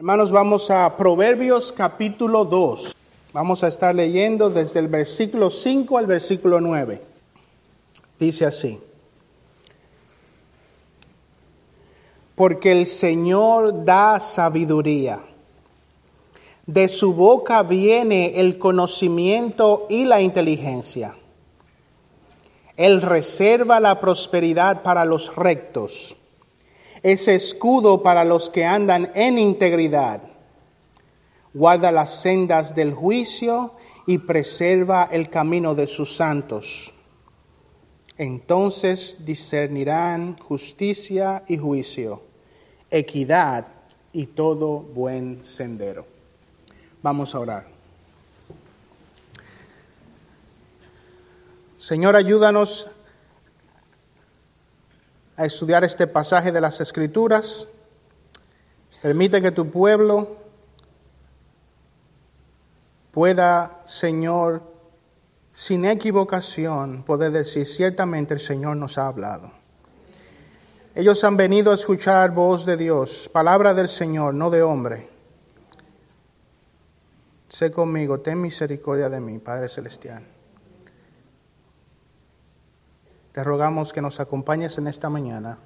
Hermanos, 0.00 0.32
vamos 0.32 0.70
a 0.70 0.96
Proverbios 0.96 1.74
capítulo 1.76 2.46
2. 2.46 2.96
Vamos 3.34 3.62
a 3.62 3.68
estar 3.68 3.94
leyendo 3.94 4.48
desde 4.48 4.80
el 4.80 4.88
versículo 4.88 5.50
5 5.50 5.98
al 5.98 6.06
versículo 6.06 6.58
9. 6.58 7.02
Dice 8.18 8.46
así. 8.46 8.80
Porque 12.34 12.72
el 12.72 12.86
Señor 12.86 13.84
da 13.84 14.18
sabiduría. 14.20 15.20
De 16.64 16.88
su 16.88 17.12
boca 17.12 17.62
viene 17.62 18.40
el 18.40 18.58
conocimiento 18.58 19.86
y 19.90 20.06
la 20.06 20.22
inteligencia. 20.22 21.14
Él 22.78 23.02
reserva 23.02 23.80
la 23.80 24.00
prosperidad 24.00 24.82
para 24.82 25.04
los 25.04 25.36
rectos 25.36 26.16
es 27.02 27.28
escudo 27.28 28.02
para 28.02 28.24
los 28.24 28.50
que 28.50 28.64
andan 28.64 29.10
en 29.14 29.38
integridad. 29.38 30.22
Guarda 31.52 31.90
las 31.90 32.20
sendas 32.20 32.74
del 32.74 32.94
juicio 32.94 33.74
y 34.06 34.18
preserva 34.18 35.08
el 35.10 35.30
camino 35.30 35.74
de 35.74 35.86
sus 35.86 36.14
santos. 36.14 36.92
Entonces 38.18 39.16
discernirán 39.20 40.36
justicia 40.38 41.42
y 41.48 41.56
juicio, 41.56 42.22
equidad 42.90 43.66
y 44.12 44.26
todo 44.26 44.80
buen 44.80 45.44
sendero. 45.44 46.06
Vamos 47.02 47.34
a 47.34 47.40
orar. 47.40 47.66
Señor, 51.78 52.14
ayúdanos 52.14 52.88
a 55.40 55.46
estudiar 55.46 55.84
este 55.84 56.06
pasaje 56.06 56.52
de 56.52 56.60
las 56.60 56.82
Escrituras. 56.82 57.66
Permite 59.00 59.40
que 59.40 59.50
tu 59.50 59.70
pueblo 59.70 60.36
pueda, 63.10 63.80
Señor, 63.86 64.62
sin 65.54 65.86
equivocación, 65.86 67.04
poder 67.04 67.32
decir, 67.32 67.66
ciertamente 67.66 68.34
el 68.34 68.40
Señor 68.40 68.76
nos 68.76 68.98
ha 68.98 69.06
hablado. 69.06 69.50
Ellos 70.94 71.24
han 71.24 71.38
venido 71.38 71.72
a 71.72 71.76
escuchar 71.76 72.32
voz 72.32 72.66
de 72.66 72.76
Dios, 72.76 73.30
palabra 73.32 73.72
del 73.72 73.88
Señor, 73.88 74.34
no 74.34 74.50
de 74.50 74.62
hombre. 74.62 75.08
Sé 77.48 77.70
conmigo, 77.70 78.20
ten 78.20 78.42
misericordia 78.42 79.08
de 79.08 79.20
mí, 79.20 79.38
Padre 79.38 79.70
Celestial. 79.70 80.22
Te 83.32 83.44
rogamos 83.44 83.92
que 83.92 84.00
nos 84.00 84.18
acompañes 84.18 84.76
en 84.78 84.88
esta 84.88 85.08
mañana. 85.08 85.58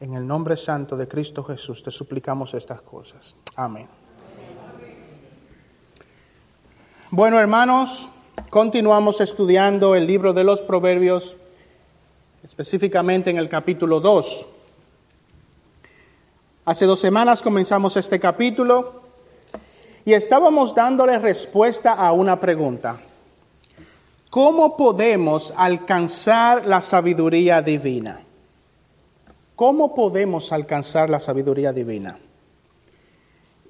En 0.00 0.14
el 0.14 0.26
nombre 0.26 0.56
santo 0.56 0.96
de 0.96 1.06
Cristo 1.06 1.44
Jesús 1.44 1.82
te 1.82 1.90
suplicamos 1.90 2.54
estas 2.54 2.80
cosas. 2.80 3.36
Amén. 3.56 3.86
Bueno, 7.10 7.38
hermanos, 7.38 8.08
continuamos 8.48 9.20
estudiando 9.20 9.94
el 9.94 10.06
libro 10.06 10.32
de 10.32 10.44
los 10.44 10.62
Proverbios, 10.62 11.36
específicamente 12.42 13.28
en 13.28 13.36
el 13.36 13.50
capítulo 13.50 14.00
2. 14.00 14.46
Hace 16.64 16.86
dos 16.86 17.00
semanas 17.00 17.42
comenzamos 17.42 17.98
este 17.98 18.18
capítulo 18.18 19.02
y 20.06 20.14
estábamos 20.14 20.74
dándole 20.74 21.18
respuesta 21.18 21.92
a 21.92 22.12
una 22.12 22.40
pregunta. 22.40 22.98
¿Cómo 24.32 24.78
podemos 24.78 25.52
alcanzar 25.54 26.64
la 26.64 26.80
sabiduría 26.80 27.60
divina? 27.60 28.22
¿Cómo 29.54 29.94
podemos 29.94 30.50
alcanzar 30.52 31.10
la 31.10 31.20
sabiduría 31.20 31.70
divina? 31.70 32.18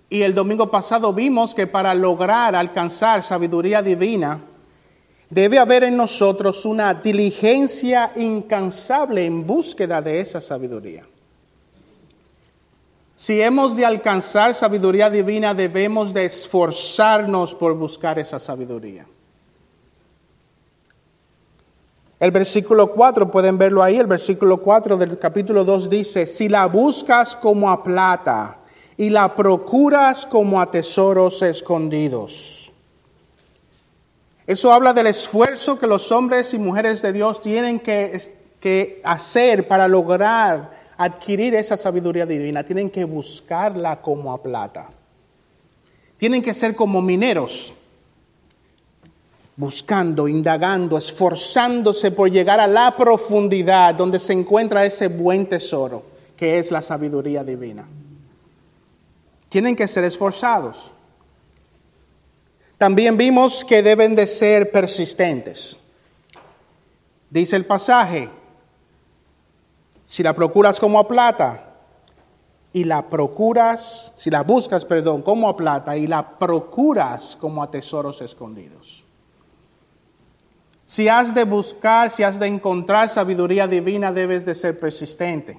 Y 0.08 0.22
el 0.22 0.32
domingo 0.32 0.70
pasado 0.70 1.12
vimos 1.12 1.52
que 1.52 1.66
para 1.66 1.92
lograr 1.94 2.54
alcanzar 2.54 3.24
sabiduría 3.24 3.82
divina, 3.82 4.38
debe 5.28 5.58
haber 5.58 5.82
en 5.82 5.96
nosotros 5.96 6.64
una 6.64 6.94
diligencia 6.94 8.12
incansable 8.14 9.24
en 9.24 9.44
búsqueda 9.44 10.00
de 10.00 10.20
esa 10.20 10.40
sabiduría. 10.40 11.04
Si 13.16 13.42
hemos 13.42 13.74
de 13.74 13.84
alcanzar 13.84 14.54
sabiduría 14.54 15.10
divina, 15.10 15.54
debemos 15.54 16.14
de 16.14 16.26
esforzarnos 16.26 17.52
por 17.52 17.74
buscar 17.74 18.20
esa 18.20 18.38
sabiduría. 18.38 19.06
El 22.22 22.30
versículo 22.30 22.92
4, 22.92 23.28
pueden 23.32 23.58
verlo 23.58 23.82
ahí, 23.82 23.96
el 23.96 24.06
versículo 24.06 24.58
4 24.58 24.96
del 24.96 25.18
capítulo 25.18 25.64
2 25.64 25.90
dice, 25.90 26.24
si 26.24 26.48
la 26.48 26.66
buscas 26.66 27.34
como 27.34 27.68
a 27.68 27.82
plata 27.82 28.58
y 28.96 29.10
la 29.10 29.34
procuras 29.34 30.24
como 30.24 30.60
a 30.60 30.70
tesoros 30.70 31.42
escondidos. 31.42 32.72
Eso 34.46 34.72
habla 34.72 34.92
del 34.92 35.08
esfuerzo 35.08 35.80
que 35.80 35.88
los 35.88 36.12
hombres 36.12 36.54
y 36.54 36.60
mujeres 36.60 37.02
de 37.02 37.12
Dios 37.12 37.40
tienen 37.40 37.80
que, 37.80 38.16
que 38.60 39.00
hacer 39.02 39.66
para 39.66 39.88
lograr 39.88 40.70
adquirir 40.96 41.56
esa 41.56 41.76
sabiduría 41.76 42.24
divina. 42.24 42.62
Tienen 42.62 42.88
que 42.88 43.02
buscarla 43.02 44.00
como 44.00 44.32
a 44.32 44.40
plata. 44.40 44.90
Tienen 46.18 46.40
que 46.40 46.54
ser 46.54 46.76
como 46.76 47.02
mineros 47.02 47.74
buscando, 49.56 50.28
indagando, 50.28 50.96
esforzándose 50.96 52.10
por 52.10 52.30
llegar 52.30 52.60
a 52.60 52.66
la 52.66 52.96
profundidad 52.96 53.94
donde 53.94 54.18
se 54.18 54.32
encuentra 54.32 54.84
ese 54.84 55.08
buen 55.08 55.46
tesoro, 55.46 56.04
que 56.36 56.58
es 56.58 56.70
la 56.70 56.82
sabiduría 56.82 57.44
divina. 57.44 57.86
Tienen 59.48 59.76
que 59.76 59.86
ser 59.86 60.04
esforzados. 60.04 60.92
También 62.78 63.16
vimos 63.16 63.64
que 63.64 63.82
deben 63.82 64.14
de 64.14 64.26
ser 64.26 64.70
persistentes. 64.70 65.78
Dice 67.30 67.56
el 67.56 67.66
pasaje, 67.66 68.28
si 70.04 70.22
la 70.22 70.34
procuras 70.34 70.80
como 70.80 70.98
a 70.98 71.06
plata, 71.06 71.68
y 72.72 72.84
la 72.84 73.08
procuras, 73.08 74.12
si 74.16 74.30
la 74.30 74.42
buscas, 74.42 74.84
perdón, 74.84 75.22
como 75.22 75.48
a 75.48 75.56
plata, 75.56 75.96
y 75.96 76.06
la 76.06 76.38
procuras 76.38 77.36
como 77.38 77.62
a 77.62 77.70
tesoros 77.70 78.22
escondidos. 78.22 79.01
Si 80.92 81.08
has 81.08 81.34
de 81.34 81.44
buscar, 81.44 82.10
si 82.10 82.22
has 82.22 82.38
de 82.38 82.46
encontrar 82.46 83.08
sabiduría 83.08 83.66
divina, 83.66 84.12
debes 84.12 84.44
de 84.44 84.54
ser 84.54 84.78
persistente. 84.78 85.58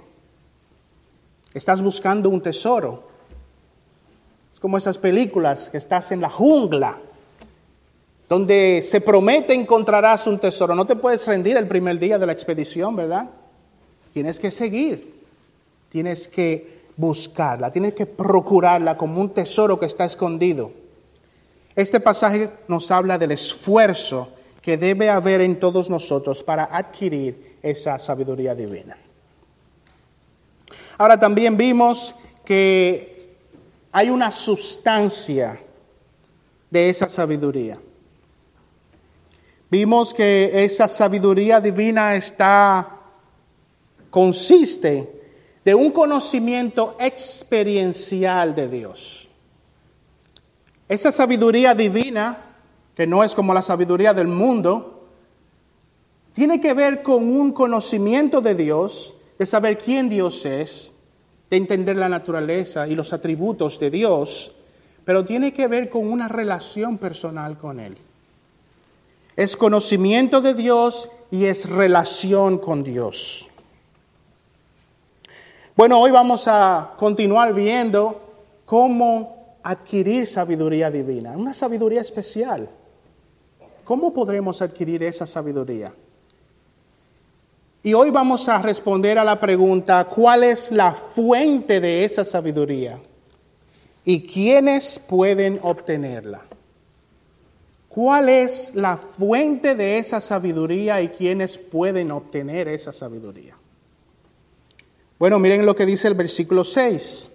Estás 1.56 1.82
buscando 1.82 2.30
un 2.30 2.40
tesoro. 2.40 3.10
Es 4.54 4.60
como 4.60 4.78
esas 4.78 5.00
películas 5.00 5.72
que 5.72 5.78
estás 5.78 6.12
en 6.12 6.22
la 6.22 6.30
jungla, 6.30 7.00
donde 8.30 8.84
se 8.84 9.02
promete 9.02 9.56
encontrarás 9.56 10.28
un 10.28 10.38
tesoro. 10.38 10.76
No 10.76 10.86
te 10.86 10.96
puedes 10.96 11.26
rendir 11.26 11.58
el 11.58 11.68
primer 11.68 11.98
día 11.98 12.20
de 12.20 12.28
la 12.28 12.34
expedición, 12.34 12.96
¿verdad? 12.96 13.28
Tienes 14.14 14.40
que 14.40 14.52
seguir, 14.52 15.20
tienes 15.90 16.28
que 16.28 16.84
buscarla, 16.96 17.72
tienes 17.72 17.94
que 17.94 18.06
procurarla 18.06 18.96
como 18.96 19.20
un 19.20 19.32
tesoro 19.32 19.80
que 19.80 19.88
está 19.88 20.06
escondido. 20.06 20.70
Este 21.76 22.00
pasaje 22.00 22.52
nos 22.68 22.92
habla 22.92 23.18
del 23.18 23.32
esfuerzo 23.32 24.30
que 24.64 24.78
debe 24.78 25.10
haber 25.10 25.42
en 25.42 25.60
todos 25.60 25.90
nosotros 25.90 26.42
para 26.42 26.64
adquirir 26.64 27.58
esa 27.62 28.00
sabiduría 28.00 28.56
divina. 28.56 28.98
Ahora 30.98 31.20
también 31.20 31.58
vimos 31.58 32.16
que 32.46 33.36
hay 33.92 34.10
una 34.10 34.32
sustancia 34.32 35.60
de 36.72 36.90
esa 36.90 37.10
sabiduría. 37.10 37.78
Vimos 39.70 40.14
que 40.14 40.64
esa 40.64 40.88
sabiduría 40.88 41.60
divina 41.60 42.16
está 42.16 43.00
consiste 44.10 45.24
de 45.66 45.76
un 45.76 45.92
conocimiento 45.92 46.96
experiencial 47.00 48.56
de 48.56 48.68
Dios. 48.70 49.28
Esa 50.88 51.12
sabiduría 51.12 51.74
divina 51.74 52.53
que 52.96 53.08
no 53.08 53.24
es 53.24 53.36
como 53.36 53.54
la 53.54 53.62
sabiduría 53.62 54.14
del 54.14 54.28
mundo, 54.28 55.08
tiene 56.34 56.60
que 56.60 56.74
ver 56.74 57.04
con 57.04 57.24
un 57.24 57.52
conocimiento 57.52 58.42
de 58.42 58.56
Dios, 58.56 59.16
de 59.38 59.46
saber 59.46 59.78
quién 59.78 60.10
Dios 60.10 60.46
es, 60.46 60.94
de 61.50 61.58
entender 61.58 61.96
la 61.96 62.10
naturaleza 62.10 62.88
y 62.88 62.96
los 62.96 63.14
atributos 63.14 63.80
de 63.80 63.90
Dios, 63.90 64.54
pero 65.06 65.26
tiene 65.26 65.54
que 65.54 65.68
ver 65.68 65.90
con 65.90 66.12
una 66.12 66.28
relación 66.28 66.98
personal 66.98 67.58
con 67.58 67.80
Él. 67.80 67.98
Es 69.36 69.58
conocimiento 69.58 70.42
de 70.42 70.54
Dios 70.54 71.10
y 71.32 71.46
es 71.46 71.70
relación 71.70 72.58
con 72.58 72.84
Dios. 72.84 73.50
Bueno, 75.76 76.00
hoy 76.00 76.12
vamos 76.12 76.48
a 76.48 76.94
continuar 76.98 77.54
viendo 77.54 78.22
cómo 78.66 79.58
adquirir 79.64 80.28
sabiduría 80.28 80.92
divina, 80.92 81.32
una 81.32 81.54
sabiduría 81.54 82.02
especial. 82.02 82.70
¿Cómo 83.84 84.14
podremos 84.14 84.62
adquirir 84.62 85.04
esa 85.04 85.28
sabiduría? 85.28 85.94
Y 87.86 87.94
hoy 87.94 88.12
vamos 88.12 88.48
a 88.48 88.60
responder 88.60 89.20
a 89.20 89.26
la 89.26 89.40
pregunta, 89.40 90.06
¿cuál 90.06 90.44
es 90.44 90.72
la 90.72 90.94
fuente 90.94 91.82
de 91.82 92.06
esa 92.06 92.24
sabiduría? 92.24 92.98
¿Y 94.06 94.22
quiénes 94.22 95.00
pueden 95.00 95.60
obtenerla? 95.62 96.42
¿Cuál 97.90 98.30
es 98.30 98.74
la 98.74 98.98
fuente 98.98 99.76
de 99.76 99.98
esa 100.00 100.22
sabiduría 100.22 101.02
y 101.02 101.10
quiénes 101.10 101.58
pueden 101.58 102.12
obtener 102.12 102.70
esa 102.70 102.94
sabiduría? 102.94 103.56
Bueno, 105.20 105.38
miren 105.38 105.66
lo 105.66 105.76
que 105.76 105.86
dice 105.86 106.08
el 106.08 106.16
versículo 106.16 106.64
6. 106.64 107.32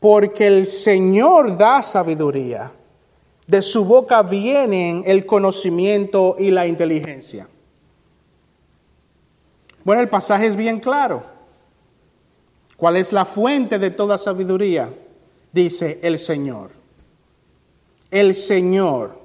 Porque 0.00 0.46
el 0.46 0.66
Señor 0.66 1.58
da 1.58 1.82
sabiduría, 1.82 2.72
de 3.46 3.62
su 3.62 3.84
boca 3.84 4.22
vienen 4.22 5.02
el 5.06 5.26
conocimiento 5.26 6.36
y 6.38 6.50
la 6.50 6.66
inteligencia. 6.66 7.48
Bueno, 9.84 10.00
el 10.00 10.08
pasaje 10.08 10.46
es 10.46 10.56
bien 10.56 10.80
claro. 10.80 11.22
¿Cuál 12.76 12.96
es 12.96 13.12
la 13.12 13.24
fuente 13.24 13.78
de 13.78 13.90
toda 13.90 14.18
sabiduría? 14.18 14.92
Dice 15.52 16.00
el 16.02 16.18
Señor. 16.18 16.70
El 18.10 18.34
Señor. 18.34 19.18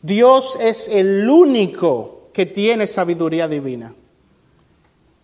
Dios 0.00 0.56
es 0.60 0.88
el 0.88 1.28
único 1.28 2.28
que 2.32 2.46
tiene 2.46 2.86
sabiduría 2.86 3.46
divina. 3.48 3.94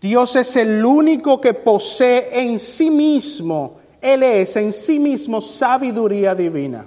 Dios 0.01 0.37
es 0.37 0.57
el 0.57 0.85
único 0.85 1.41
que 1.41 1.55
posee 1.55 2.29
en 2.43 2.59
sí 2.59 2.91
mismo, 2.91 3.79
Él 4.03 4.23
es 4.23 4.55
en 4.57 4.71
sí 4.71 4.99
mismo 4.99 5.41
sabiduría 5.41 6.35
divina. 6.35 6.85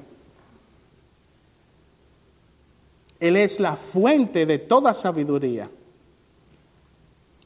Él 3.19 3.38
es 3.38 3.60
la 3.60 3.75
fuente 3.75 4.46
de 4.46 4.60
toda 4.60 4.94
sabiduría. 4.94 5.69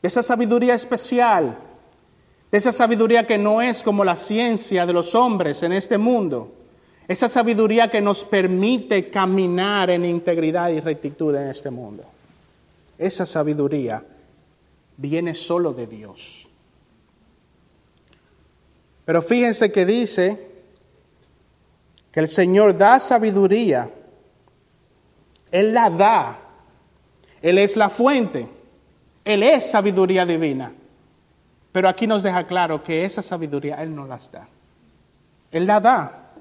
Esa 0.01 0.23
sabiduría 0.23 0.73
especial, 0.73 1.57
esa 2.51 2.71
sabiduría 2.71 3.25
que 3.25 3.37
no 3.37 3.61
es 3.61 3.83
como 3.83 4.03
la 4.03 4.15
ciencia 4.15 4.85
de 4.85 4.93
los 4.93 5.15
hombres 5.15 5.63
en 5.63 5.73
este 5.73 5.97
mundo 5.97 6.51
esa 7.11 7.27
sabiduría 7.27 7.89
que 7.89 7.99
nos 7.99 8.23
permite 8.23 9.09
caminar 9.09 9.89
en 9.89 10.05
integridad 10.05 10.69
y 10.69 10.79
rectitud 10.79 11.35
en 11.35 11.49
este 11.49 11.69
mundo. 11.69 12.05
Esa 12.97 13.25
sabiduría 13.25 14.01
viene 14.95 15.35
solo 15.35 15.73
de 15.73 15.87
Dios. 15.87 16.47
Pero 19.03 19.21
fíjense 19.21 19.73
que 19.73 19.85
dice 19.85 20.51
que 22.13 22.21
el 22.21 22.29
Señor 22.29 22.77
da 22.77 22.97
sabiduría. 22.97 23.91
Él 25.51 25.73
la 25.73 25.89
da. 25.89 26.39
Él 27.41 27.57
es 27.57 27.75
la 27.75 27.89
fuente. 27.89 28.47
Él 29.25 29.43
es 29.43 29.69
sabiduría 29.69 30.25
divina. 30.25 30.71
Pero 31.71 31.87
aquí 31.87 32.07
nos 32.07 32.23
deja 32.23 32.45
claro 32.45 32.83
que 32.83 33.03
esa 33.03 33.21
sabiduría 33.21 33.81
Él 33.81 33.95
no 33.95 34.05
las 34.05 34.31
da. 34.31 34.47
Él 35.51 35.65
la 35.65 35.79
da. 35.79 36.31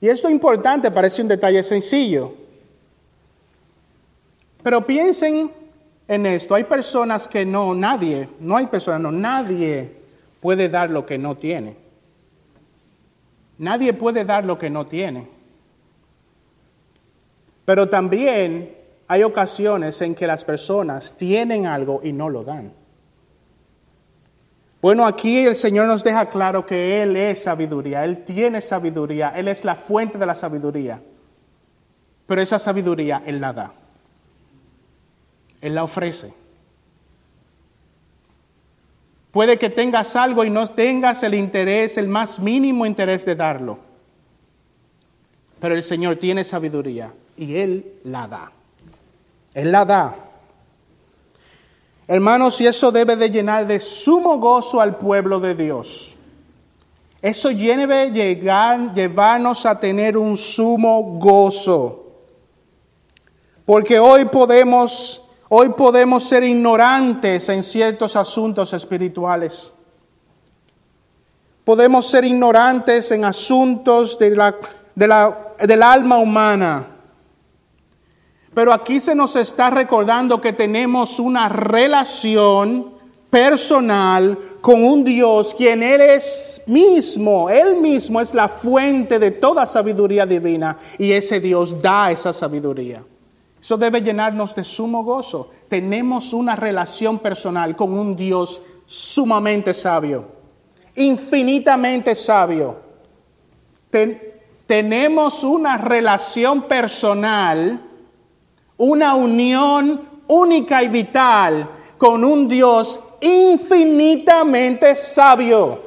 Y 0.00 0.08
esto 0.08 0.30
importante 0.30 0.90
parece 0.90 1.22
un 1.22 1.28
detalle 1.28 1.62
sencillo. 1.62 2.34
Pero 4.62 4.86
piensen 4.86 5.50
en 6.08 6.26
esto. 6.26 6.54
Hay 6.54 6.64
personas 6.64 7.28
que 7.28 7.44
no, 7.44 7.74
nadie, 7.74 8.28
no 8.40 8.56
hay 8.56 8.66
personas, 8.66 9.00
no, 9.00 9.12
nadie 9.12 9.92
puede 10.40 10.68
dar 10.68 10.90
lo 10.90 11.04
que 11.04 11.18
no 11.18 11.36
tiene. 11.36 11.76
Nadie 13.58 13.92
puede 13.92 14.24
dar 14.24 14.44
lo 14.44 14.58
que 14.58 14.70
no 14.70 14.86
tiene. 14.86 15.28
Pero 17.70 17.88
también 17.88 18.76
hay 19.06 19.22
ocasiones 19.22 20.02
en 20.02 20.16
que 20.16 20.26
las 20.26 20.44
personas 20.44 21.16
tienen 21.16 21.66
algo 21.66 22.00
y 22.02 22.12
no 22.12 22.28
lo 22.28 22.42
dan. 22.42 22.72
Bueno, 24.82 25.06
aquí 25.06 25.46
el 25.46 25.54
Señor 25.54 25.86
nos 25.86 26.02
deja 26.02 26.28
claro 26.28 26.66
que 26.66 27.00
Él 27.00 27.16
es 27.16 27.44
sabiduría, 27.44 28.04
Él 28.04 28.24
tiene 28.24 28.60
sabiduría, 28.60 29.28
Él 29.36 29.46
es 29.46 29.64
la 29.64 29.76
fuente 29.76 30.18
de 30.18 30.26
la 30.26 30.34
sabiduría. 30.34 31.00
Pero 32.26 32.42
esa 32.42 32.58
sabiduría 32.58 33.22
Él 33.24 33.40
la 33.40 33.52
da, 33.52 33.72
Él 35.60 35.76
la 35.76 35.84
ofrece. 35.84 36.34
Puede 39.30 39.60
que 39.60 39.70
tengas 39.70 40.16
algo 40.16 40.42
y 40.42 40.50
no 40.50 40.66
tengas 40.72 41.22
el 41.22 41.34
interés, 41.34 41.96
el 41.98 42.08
más 42.08 42.40
mínimo 42.40 42.84
interés 42.84 43.24
de 43.24 43.36
darlo. 43.36 43.78
Pero 45.60 45.76
el 45.76 45.84
Señor 45.84 46.16
tiene 46.16 46.42
sabiduría 46.42 47.12
y 47.40 47.56
Él 47.56 47.94
la 48.04 48.28
da. 48.28 48.52
Él 49.54 49.72
la 49.72 49.84
da. 49.86 50.14
Hermanos, 52.06 52.60
y 52.60 52.66
eso 52.66 52.92
debe 52.92 53.16
de 53.16 53.30
llenar 53.30 53.66
de 53.66 53.80
sumo 53.80 54.36
gozo 54.38 54.78
al 54.78 54.98
pueblo 54.98 55.40
de 55.40 55.54
Dios. 55.54 56.14
Eso 57.22 57.48
debe 57.48 58.10
llegar, 58.10 58.92
llevarnos 58.92 59.64
a 59.64 59.80
tener 59.80 60.18
un 60.18 60.36
sumo 60.36 61.18
gozo. 61.18 62.04
Porque 63.64 63.98
hoy 63.98 64.26
podemos, 64.26 65.22
hoy 65.48 65.70
podemos 65.70 66.24
ser 66.24 66.44
ignorantes 66.44 67.48
en 67.48 67.62
ciertos 67.62 68.16
asuntos 68.16 68.74
espirituales. 68.74 69.72
Podemos 71.64 72.06
ser 72.06 72.24
ignorantes 72.24 73.10
en 73.12 73.24
asuntos 73.24 74.18
de 74.18 74.36
la, 74.36 74.54
de 74.94 75.08
la, 75.08 75.54
del 75.58 75.82
alma 75.82 76.18
humana. 76.18 76.99
Pero 78.54 78.72
aquí 78.72 78.98
se 79.00 79.14
nos 79.14 79.36
está 79.36 79.70
recordando 79.70 80.40
que 80.40 80.52
tenemos 80.52 81.20
una 81.20 81.48
relación 81.48 83.00
personal 83.30 84.36
con 84.60 84.82
un 84.84 85.04
Dios 85.04 85.54
quien 85.54 85.82
eres 85.82 86.60
mismo, 86.66 87.48
Él 87.48 87.76
mismo 87.80 88.20
es 88.20 88.34
la 88.34 88.48
fuente 88.48 89.18
de 89.20 89.30
toda 89.30 89.66
sabiduría 89.66 90.26
divina 90.26 90.76
y 90.98 91.12
ese 91.12 91.38
Dios 91.38 91.80
da 91.80 92.10
esa 92.10 92.32
sabiduría. 92.32 93.04
Eso 93.62 93.76
debe 93.76 94.00
llenarnos 94.00 94.54
de 94.54 94.64
sumo 94.64 95.04
gozo. 95.04 95.50
Tenemos 95.68 96.32
una 96.32 96.56
relación 96.56 97.18
personal 97.18 97.76
con 97.76 97.92
un 97.96 98.16
Dios 98.16 98.60
sumamente 98.86 99.72
sabio, 99.74 100.24
infinitamente 100.96 102.14
sabio. 102.14 102.90
tenemos 104.66 105.44
una 105.44 105.76
relación 105.78 106.62
personal 106.62 107.89
una 108.80 109.14
unión 109.14 110.08
única 110.28 110.82
y 110.82 110.88
vital 110.88 111.68
con 111.98 112.24
un 112.24 112.48
Dios 112.48 112.98
infinitamente 113.20 114.94
sabio. 114.94 115.82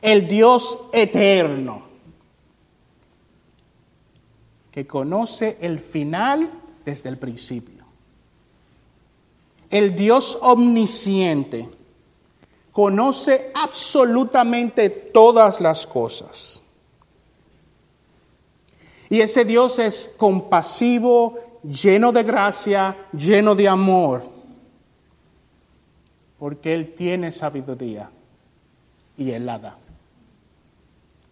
El 0.00 0.28
Dios 0.28 0.78
eterno, 0.92 1.82
que 4.70 4.86
conoce 4.86 5.58
el 5.60 5.80
final 5.80 6.48
desde 6.84 7.08
el 7.08 7.18
principio. 7.18 7.84
El 9.68 9.96
Dios 9.96 10.38
omnisciente 10.42 11.68
conoce 12.70 13.50
absolutamente 13.52 14.90
todas 14.90 15.60
las 15.60 15.88
cosas. 15.88 16.59
Y 19.10 19.20
ese 19.20 19.44
Dios 19.44 19.80
es 19.80 20.10
compasivo, 20.16 21.36
lleno 21.64 22.12
de 22.12 22.22
gracia, 22.22 22.96
lleno 23.12 23.56
de 23.56 23.68
amor, 23.68 24.22
porque 26.38 26.72
Él 26.72 26.94
tiene 26.94 27.32
sabiduría 27.32 28.08
y 29.18 29.32
Él 29.32 29.44
la 29.44 29.58
da. 29.58 29.76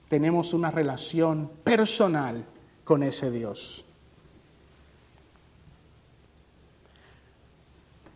Tenemos 0.08 0.52
una 0.54 0.73
relación 0.73 1.50
personal 1.62 2.44
con 2.82 3.04
ese 3.04 3.30
Dios. 3.30 3.85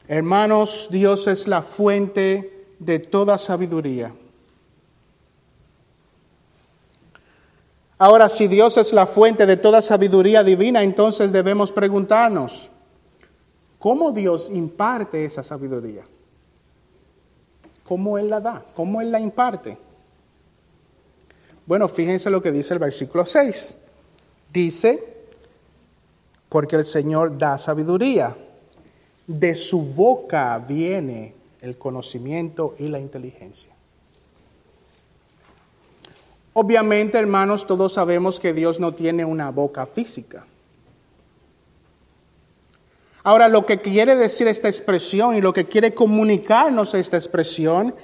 Hermanos, 0.09 0.89
Dios 0.91 1.29
es 1.29 1.47
la 1.47 1.63
fuente 1.63 2.67
de 2.81 2.99
toda 2.99 3.39
sabiduría. 3.39 4.13
Ahora, 8.03 8.29
si 8.29 8.49
Dios 8.49 8.79
es 8.79 8.93
la 8.93 9.07
fuente 9.07 9.47
de 9.47 9.57
toda 9.57 9.81
sabiduría 9.81 10.43
divina, 10.43 10.83
entonces 10.83 11.31
debemos 11.31 11.71
preguntarnos, 11.71 12.69
¿cómo 13.79 14.11
Dios 14.11 14.51
imparte 14.51 15.25
esa 15.25 15.45
sabiduría? 15.45 16.03
¿Cómo 17.85 18.19
Él 18.19 18.29
la 18.29 18.41
da? 18.41 18.65
¿Cómo 18.75 19.01
Él 19.01 19.13
la 19.13 19.21
imparte? 19.21 19.79
Bueno, 21.65 21.87
fíjense 21.87 22.29
lo 22.29 22.43
que 22.43 22.51
dice 22.51 22.75
el 22.75 22.81
versículo 22.81 23.25
6. 23.25 23.79
Dice, 24.53 25.29
porque 26.49 26.75
el 26.75 26.87
Señor 26.87 27.39
da 27.39 27.57
sabiduría. 27.57 28.37
De 29.29 29.55
su 29.55 29.81
boca 29.81 30.59
viene 30.59 31.37
el 31.61 31.79
conocimiento 31.79 32.75
y 32.81 32.89
la 32.89 32.99
inteligencia. 32.99 33.72
Obviamente, 36.55 37.19
hermanos, 37.19 37.67
todos 37.67 37.95
sabemos 37.95 38.39
que 38.39 38.53
Dios 38.53 38.79
no 38.79 38.93
tiene 38.93 39.25
una 39.25 39.51
boca 39.51 39.87
física. 39.87 40.45
Ahora, 43.25 43.49
lo 43.49 43.65
que 43.65 43.81
quiere 43.81 44.17
decir 44.17 44.49
esta 44.49 44.69
expresión 44.69 45.37
y 45.37 45.41
lo 45.41 45.53
que 45.53 45.67
quiere 45.67 45.95
comunicarnos 45.95 46.95
esta 46.95 47.17
expresión 47.17 47.95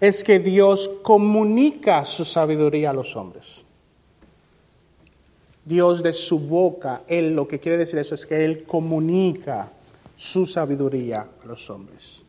es 0.00 0.24
que 0.24 0.38
Dios 0.38 0.90
comunica 1.02 2.04
su 2.04 2.24
sabiduría 2.24 2.90
a 2.90 2.94
los 2.94 3.16
hombres. 3.16 3.64
Dios 5.64 6.02
de 6.02 6.12
su 6.12 6.38
boca, 6.38 7.02
Él 7.06 7.34
lo 7.34 7.46
que 7.46 7.58
quiere 7.58 7.78
decir 7.78 7.98
eso 7.98 8.14
es 8.14 8.24
que 8.26 8.44
Él 8.44 8.64
comunica 8.64 9.70
su 10.16 10.46
sabiduría 10.46 11.26
a 11.42 11.46
los 11.46 11.68
hombres. 11.68 12.22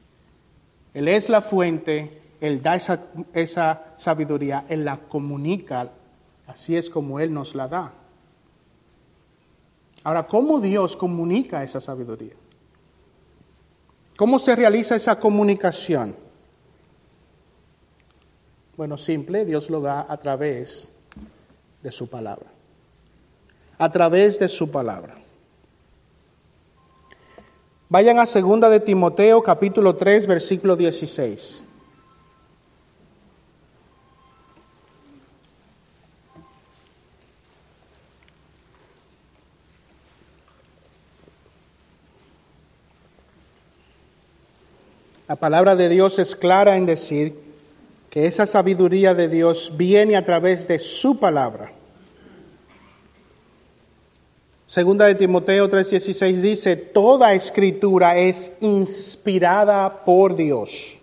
Él 0.93 1.07
es 1.07 1.29
la 1.29 1.41
fuente, 1.41 2.20
Él 2.41 2.61
da 2.61 2.75
esa, 2.75 2.99
esa 3.33 3.93
sabiduría, 3.95 4.65
Él 4.67 4.83
la 4.83 4.97
comunica, 4.97 5.91
así 6.47 6.75
es 6.75 6.89
como 6.89 7.19
Él 7.19 7.31
nos 7.31 7.53
la 7.55 7.67
da. 7.67 7.93
Ahora, 10.03 10.25
¿cómo 10.25 10.59
Dios 10.59 10.97
comunica 10.97 11.63
esa 11.63 11.79
sabiduría? 11.79 12.33
¿Cómo 14.17 14.39
se 14.39 14.55
realiza 14.55 14.95
esa 14.95 15.19
comunicación? 15.19 16.15
Bueno, 18.75 18.97
simple, 18.97 19.45
Dios 19.45 19.69
lo 19.69 19.79
da 19.79 20.07
a 20.09 20.17
través 20.17 20.89
de 21.83 21.91
su 21.91 22.09
palabra. 22.09 22.47
A 23.77 23.91
través 23.91 24.39
de 24.39 24.49
su 24.49 24.71
palabra. 24.71 25.15
Vayan 27.89 28.19
a 28.19 28.25
2 28.25 28.61
de 28.71 28.79
Timoteo 28.79 29.43
capítulo 29.43 29.95
3 29.95 30.25
versículo 30.25 30.75
16. 30.75 31.65
La 45.31 45.37
palabra 45.37 45.77
de 45.77 45.87
Dios 45.87 46.19
es 46.19 46.35
clara 46.35 46.75
en 46.75 46.85
decir 46.85 47.33
que 48.09 48.25
esa 48.25 48.45
sabiduría 48.45 49.13
de 49.13 49.29
Dios 49.29 49.71
viene 49.77 50.17
a 50.17 50.25
través 50.25 50.67
de 50.67 50.77
su 50.77 51.19
palabra. 51.19 51.71
Segunda 54.65 55.05
de 55.05 55.15
Timoteo 55.15 55.69
3:16 55.69 56.41
dice, 56.41 56.75
toda 56.75 57.33
escritura 57.33 58.17
es 58.17 58.51
inspirada 58.59 60.03
por 60.03 60.35
Dios. 60.35 60.97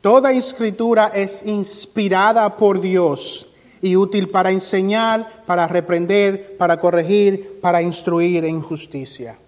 Toda 0.00 0.30
escritura 0.30 1.08
es 1.08 1.44
inspirada 1.44 2.56
por 2.56 2.80
Dios 2.80 3.48
y 3.82 3.96
útil 3.96 4.28
para 4.28 4.52
enseñar, 4.52 5.42
para 5.44 5.66
reprender, 5.66 6.56
para 6.56 6.78
corregir, 6.78 7.58
para 7.60 7.82
instruir 7.82 8.44
en 8.44 8.62
justicia 8.62 9.38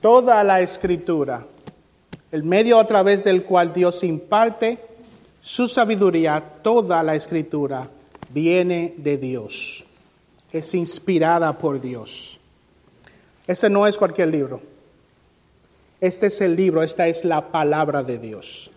toda 0.00 0.42
la 0.44 0.60
escritura, 0.60 1.46
el 2.30 2.42
medio 2.42 2.78
a 2.78 2.86
través 2.86 3.24
del 3.24 3.44
cual 3.44 3.72
Dios 3.72 4.04
imparte 4.04 4.78
su 5.40 5.66
sabiduría, 5.66 6.42
toda 6.62 7.02
la 7.02 7.14
escritura 7.14 7.88
viene 8.30 8.94
de 8.96 9.16
Dios, 9.16 9.84
es 10.52 10.74
inspirada 10.74 11.56
por 11.56 11.80
Dios. 11.80 12.38
Este 13.46 13.70
no 13.70 13.86
es 13.86 13.96
cualquier 13.96 14.28
libro, 14.28 14.60
este 16.00 16.26
es 16.26 16.40
el 16.40 16.54
libro, 16.54 16.82
esta 16.82 17.08
es 17.08 17.24
la 17.24 17.50
palabra 17.50 18.02
de 18.02 18.18
Dios. 18.18 18.70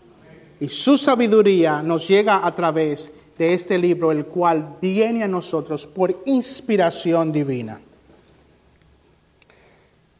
Y 0.59 0.69
su 0.69 0.95
sabiduría 0.97 1.81
nos 1.81 2.07
llega 2.07 2.45
a 2.45 2.55
través 2.55 3.11
de 3.37 3.53
este 3.53 3.77
libro, 3.77 4.11
el 4.11 4.25
cual 4.25 4.77
viene 4.79 5.23
a 5.23 5.27
nosotros 5.27 5.87
por 5.87 6.15
inspiración 6.25 7.31
divina. 7.31 7.81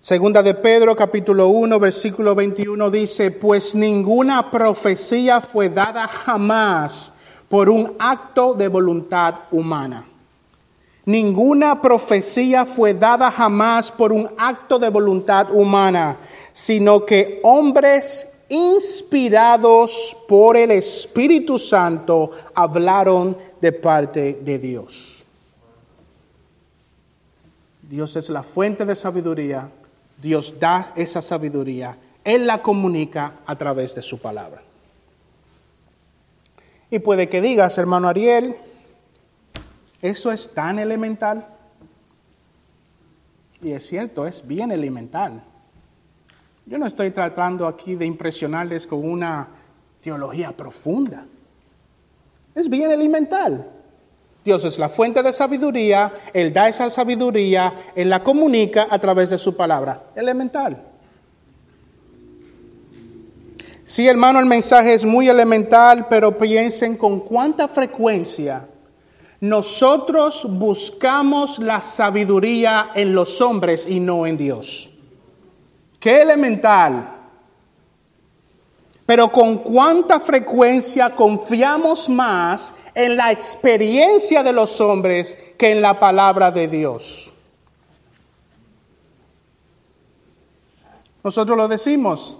Segunda 0.01 0.41
de 0.41 0.55
Pedro 0.55 0.95
capítulo 0.95 1.49
1 1.49 1.79
versículo 1.79 2.33
21 2.33 2.89
dice, 2.89 3.29
pues 3.29 3.75
ninguna 3.75 4.49
profecía 4.49 5.39
fue 5.41 5.69
dada 5.69 6.07
jamás 6.07 7.13
por 7.47 7.69
un 7.69 7.93
acto 7.99 8.55
de 8.55 8.67
voluntad 8.67 9.35
humana. 9.51 10.03
Ninguna 11.05 11.79
profecía 11.79 12.65
fue 12.65 12.95
dada 12.95 13.29
jamás 13.29 13.91
por 13.91 14.11
un 14.11 14.27
acto 14.39 14.79
de 14.79 14.89
voluntad 14.89 15.53
humana, 15.53 16.17
sino 16.51 17.05
que 17.05 17.39
hombres 17.43 18.27
inspirados 18.49 20.17
por 20.27 20.57
el 20.57 20.71
Espíritu 20.71 21.59
Santo 21.59 22.31
hablaron 22.55 23.37
de 23.61 23.71
parte 23.71 24.39
de 24.41 24.57
Dios. 24.57 25.23
Dios 27.83 28.15
es 28.15 28.31
la 28.31 28.41
fuente 28.41 28.83
de 28.83 28.95
sabiduría 28.95 29.69
Dios 30.21 30.59
da 30.59 30.93
esa 30.95 31.21
sabiduría, 31.21 31.97
Él 32.23 32.45
la 32.45 32.61
comunica 32.61 33.39
a 33.45 33.55
través 33.55 33.95
de 33.95 34.01
su 34.01 34.19
palabra. 34.19 34.61
Y 36.91 36.99
puede 36.99 37.29
que 37.29 37.41
digas, 37.41 37.77
hermano 37.77 38.07
Ariel, 38.07 38.55
eso 40.01 40.31
es 40.31 40.53
tan 40.53 40.77
elemental. 40.77 41.47
Y 43.61 43.71
es 43.71 43.87
cierto, 43.87 44.27
es 44.27 44.45
bien 44.45 44.71
elemental. 44.71 45.41
Yo 46.65 46.77
no 46.77 46.85
estoy 46.85 47.11
tratando 47.11 47.67
aquí 47.67 47.95
de 47.95 48.05
impresionarles 48.05 48.85
con 48.85 49.09
una 49.09 49.47
teología 50.01 50.51
profunda. 50.51 51.25
Es 52.53 52.69
bien 52.69 52.91
elemental. 52.91 53.80
Dios 54.43 54.65
es 54.65 54.79
la 54.79 54.89
fuente 54.89 55.21
de 55.21 55.31
sabiduría, 55.33 56.11
Él 56.33 56.51
da 56.51 56.67
esa 56.67 56.89
sabiduría, 56.89 57.73
Él 57.95 58.09
la 58.09 58.23
comunica 58.23 58.87
a 58.89 58.97
través 58.99 59.29
de 59.29 59.37
su 59.37 59.55
palabra. 59.55 60.03
Elemental. 60.15 60.81
Sí, 63.85 64.07
hermano, 64.07 64.39
el 64.39 64.45
mensaje 64.45 64.93
es 64.93 65.05
muy 65.05 65.29
elemental, 65.29 66.07
pero 66.09 66.37
piensen 66.37 66.95
con 66.95 67.19
cuánta 67.19 67.67
frecuencia 67.67 68.67
nosotros 69.41 70.45
buscamos 70.47 71.57
la 71.57 71.81
sabiduría 71.81 72.91
en 72.93 73.15
los 73.15 73.41
hombres 73.41 73.87
y 73.89 73.99
no 73.99 74.27
en 74.27 74.37
Dios. 74.37 74.89
Qué 75.99 76.21
elemental. 76.21 77.20
Pero 79.05 79.31
con 79.31 79.57
cuánta 79.57 80.19
frecuencia 80.19 81.15
confiamos 81.15 82.07
más 82.07 82.73
en 82.93 83.17
la 83.17 83.31
experiencia 83.31 84.43
de 84.43 84.53
los 84.53 84.79
hombres 84.79 85.37
que 85.57 85.71
en 85.71 85.81
la 85.81 85.99
palabra 85.99 86.51
de 86.51 86.67
Dios. 86.67 87.33
Nosotros 91.23 91.57
lo 91.57 91.67
decimos, 91.67 92.37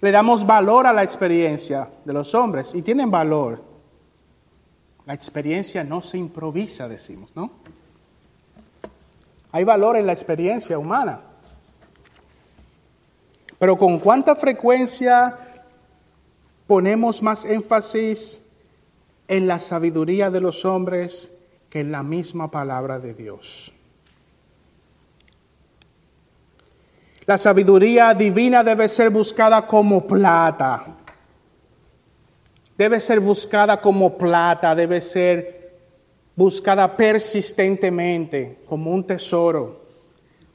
le 0.00 0.10
damos 0.10 0.46
valor 0.46 0.86
a 0.86 0.92
la 0.92 1.02
experiencia 1.02 1.88
de 2.04 2.12
los 2.12 2.34
hombres 2.34 2.74
y 2.74 2.82
tienen 2.82 3.10
valor. 3.10 3.62
La 5.06 5.14
experiencia 5.14 5.84
no 5.84 6.02
se 6.02 6.18
improvisa, 6.18 6.88
decimos, 6.88 7.30
¿no? 7.34 7.50
Hay 9.52 9.64
valor 9.64 9.96
en 9.96 10.06
la 10.06 10.12
experiencia 10.12 10.78
humana. 10.78 11.20
Pero 13.58 13.76
con 13.76 13.98
cuánta 13.98 14.36
frecuencia 14.36 15.36
ponemos 16.68 17.22
más 17.22 17.46
énfasis 17.46 18.40
en 19.26 19.48
la 19.48 19.58
sabiduría 19.58 20.30
de 20.30 20.40
los 20.40 20.64
hombres 20.66 21.32
que 21.70 21.80
en 21.80 21.90
la 21.90 22.02
misma 22.02 22.50
palabra 22.50 22.98
de 22.98 23.14
Dios. 23.14 23.72
La 27.24 27.38
sabiduría 27.38 28.14
divina 28.14 28.62
debe 28.62 28.88
ser 28.88 29.10
buscada 29.10 29.66
como 29.66 30.06
plata. 30.06 30.86
Debe 32.76 33.00
ser 33.00 33.20
buscada 33.20 33.80
como 33.80 34.16
plata, 34.16 34.74
debe 34.74 35.00
ser 35.00 35.78
buscada 36.36 36.96
persistentemente 36.96 38.58
como 38.66 38.92
un 38.92 39.04
tesoro, 39.04 39.84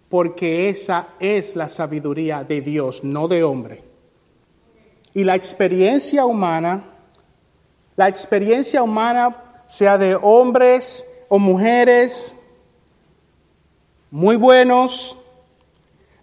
porque 0.09 0.69
esa 0.69 1.09
es 1.19 1.55
la 1.55 1.67
sabiduría 1.67 2.43
de 2.43 2.61
Dios, 2.61 3.03
no 3.03 3.27
de 3.27 3.43
hombre. 3.43 3.92
Y 5.13 5.23
la 5.23 5.35
experiencia 5.35 6.25
humana 6.25 6.83
la 7.95 8.07
experiencia 8.07 8.81
humana, 8.81 9.35
sea 9.65 9.97
de 9.97 10.15
hombres 10.15 11.05
o 11.29 11.39
mujeres 11.39 12.35
muy 14.09 14.35
buenos, 14.35 15.17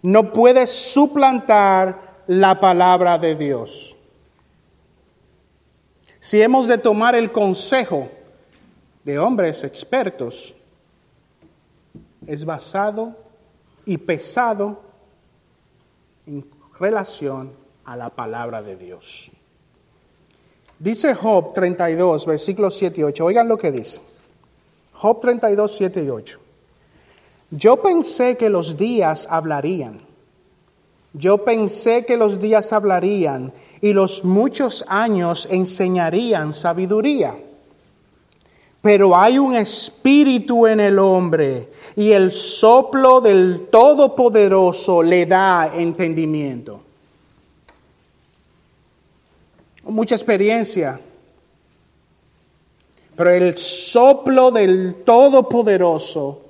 no 0.01 0.31
puede 0.31 0.67
suplantar 0.67 2.23
la 2.27 2.59
palabra 2.59 3.17
de 3.17 3.35
Dios. 3.35 3.95
Si 6.19 6.41
hemos 6.41 6.67
de 6.67 6.77
tomar 6.77 7.15
el 7.15 7.31
consejo 7.31 8.09
de 9.03 9.17
hombres 9.17 9.63
expertos, 9.63 10.53
es 12.27 12.45
basado 12.45 13.15
y 13.85 13.97
pesado 13.97 14.81
en 16.27 16.45
relación 16.79 17.60
a 17.85 17.95
la 17.95 18.09
palabra 18.09 18.61
de 18.61 18.75
Dios. 18.75 19.31
Dice 20.79 21.13
Job 21.13 21.53
32, 21.53 22.25
versículos 22.25 22.75
7 22.77 23.01
y 23.01 23.03
8. 23.03 23.25
Oigan 23.25 23.47
lo 23.47 23.57
que 23.57 23.71
dice. 23.71 24.01
Job 24.93 25.19
32, 25.19 25.75
7 25.75 26.03
y 26.03 26.09
8. 26.09 26.39
Yo 27.51 27.81
pensé 27.81 28.37
que 28.37 28.49
los 28.49 28.77
días 28.77 29.27
hablarían 29.29 30.01
Yo 31.13 31.39
pensé 31.43 32.05
que 32.05 32.15
los 32.15 32.39
días 32.39 32.71
hablarían 32.71 33.51
y 33.81 33.91
los 33.91 34.23
muchos 34.23 34.85
años 34.87 35.47
enseñarían 35.51 36.53
sabiduría. 36.53 37.35
Pero 38.81 39.15
hay 39.15 39.37
un 39.37 39.55
espíritu 39.55 40.65
en 40.65 40.79
el 40.79 40.97
hombre 40.97 41.69
y 41.95 42.11
el 42.11 42.31
soplo 42.31 43.19
del 43.19 43.67
Todopoderoso 43.69 45.03
le 45.03 45.25
da 45.25 45.71
entendimiento. 45.75 46.81
Mucha 49.83 50.15
experiencia, 50.15 50.99
pero 53.15 53.29
el 53.29 53.57
soplo 53.57 54.51
del 54.51 55.03
Todopoderoso 55.03 56.41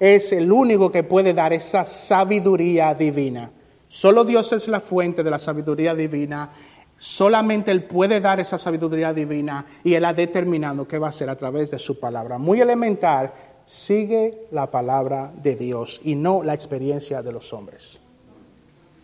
es 0.00 0.32
el 0.32 0.50
único 0.50 0.90
que 0.90 1.02
puede 1.02 1.34
dar 1.34 1.52
esa 1.52 1.84
sabiduría 1.84 2.94
divina. 2.94 3.50
Solo 3.88 4.24
Dios 4.24 4.52
es 4.52 4.68
la 4.68 4.80
fuente 4.80 5.22
de 5.22 5.30
la 5.30 5.38
sabiduría 5.38 5.94
divina 5.94 6.50
Solamente 6.98 7.70
Él 7.70 7.84
puede 7.84 8.20
dar 8.20 8.40
esa 8.40 8.58
sabiduría 8.58 9.12
divina 9.12 9.64
y 9.84 9.94
Él 9.94 10.04
ha 10.04 10.12
determinado 10.12 10.86
qué 10.86 10.98
va 10.98 11.06
a 11.06 11.10
hacer 11.10 11.30
a 11.30 11.36
través 11.36 11.70
de 11.70 11.78
su 11.78 12.00
palabra. 12.00 12.38
Muy 12.38 12.60
elemental, 12.60 13.32
sigue 13.64 14.48
la 14.50 14.68
palabra 14.68 15.32
de 15.32 15.54
Dios 15.54 16.00
y 16.02 16.16
no 16.16 16.42
la 16.42 16.54
experiencia 16.54 17.22
de 17.22 17.32
los 17.32 17.52
hombres. 17.52 18.00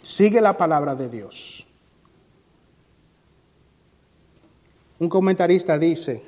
Sigue 0.03 0.41
la 0.41 0.57
palabra 0.59 0.97
de 0.97 1.09
Dios. 1.09 1.64
Un 4.99 5.09
comentarista 5.09 5.79
dice, 5.79 6.23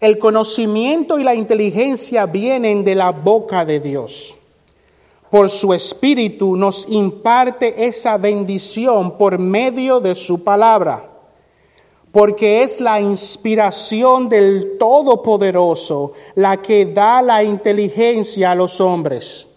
el 0.00 0.18
conocimiento 0.18 1.18
y 1.18 1.24
la 1.24 1.34
inteligencia 1.34 2.26
vienen 2.26 2.84
de 2.84 2.94
la 2.94 3.10
boca 3.10 3.64
de 3.64 3.80
Dios 3.80 4.36
por 5.32 5.48
su 5.48 5.72
Espíritu 5.72 6.56
nos 6.56 6.86
imparte 6.90 7.86
esa 7.86 8.18
bendición 8.18 9.16
por 9.16 9.38
medio 9.38 9.98
de 9.98 10.14
su 10.14 10.44
palabra, 10.44 11.08
porque 12.12 12.62
es 12.62 12.82
la 12.82 13.00
inspiración 13.00 14.28
del 14.28 14.76
Todopoderoso 14.78 16.12
la 16.34 16.60
que 16.60 16.84
da 16.84 17.22
la 17.22 17.42
inteligencia 17.42 18.50
a 18.50 18.54
los 18.54 18.78
hombres. 18.78 19.48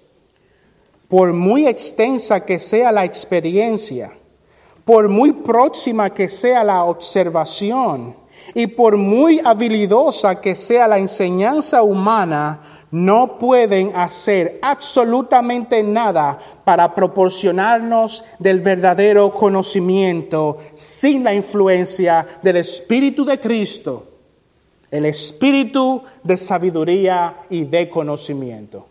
Por 1.09 1.33
muy 1.33 1.67
extensa 1.67 2.45
que 2.45 2.57
sea 2.57 2.93
la 2.93 3.03
experiencia, 3.03 4.17
por 4.85 5.09
muy 5.09 5.33
próxima 5.33 6.11
que 6.11 6.29
sea 6.29 6.63
la 6.63 6.83
observación 6.83 8.15
y 8.53 8.67
por 8.67 8.95
muy 8.95 9.41
habilidosa 9.43 10.39
que 10.39 10.55
sea 10.55 10.87
la 10.87 10.99
enseñanza 10.99 11.81
humana, 11.81 12.61
no 12.91 13.39
pueden 13.39 13.93
hacer 13.95 14.59
absolutamente 14.61 15.81
nada 15.81 16.37
para 16.63 16.93
proporcionarnos 16.93 18.23
del 18.37 18.59
verdadero 18.59 19.31
conocimiento 19.31 20.59
sin 20.75 21.23
la 21.23 21.33
influencia 21.33 22.25
del 22.41 22.57
Espíritu 22.57 23.25
de 23.25 23.39
Cristo, 23.39 24.07
el 24.91 25.05
Espíritu 25.07 26.03
de 26.23 26.37
sabiduría 26.37 27.37
y 27.49 27.65
de 27.65 27.89
conocimiento. 27.89 28.87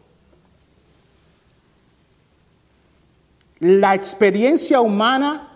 La 3.60 3.94
experiencia 3.94 4.80
humana 4.80 5.53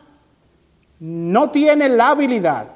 no 1.00 1.50
tiene 1.50 1.88
la 1.88 2.10
habilidad 2.10 2.68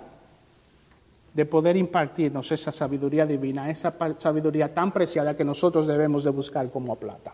de 1.34 1.46
poder 1.46 1.76
impartirnos 1.76 2.52
esa 2.52 2.70
sabiduría 2.70 3.24
divina, 3.24 3.70
esa 3.70 3.94
sabiduría 4.18 4.72
tan 4.72 4.92
preciada 4.92 5.36
que 5.36 5.44
nosotros 5.44 5.86
debemos 5.86 6.24
de 6.24 6.30
buscar 6.30 6.70
como 6.70 6.96
plata. 6.96 7.32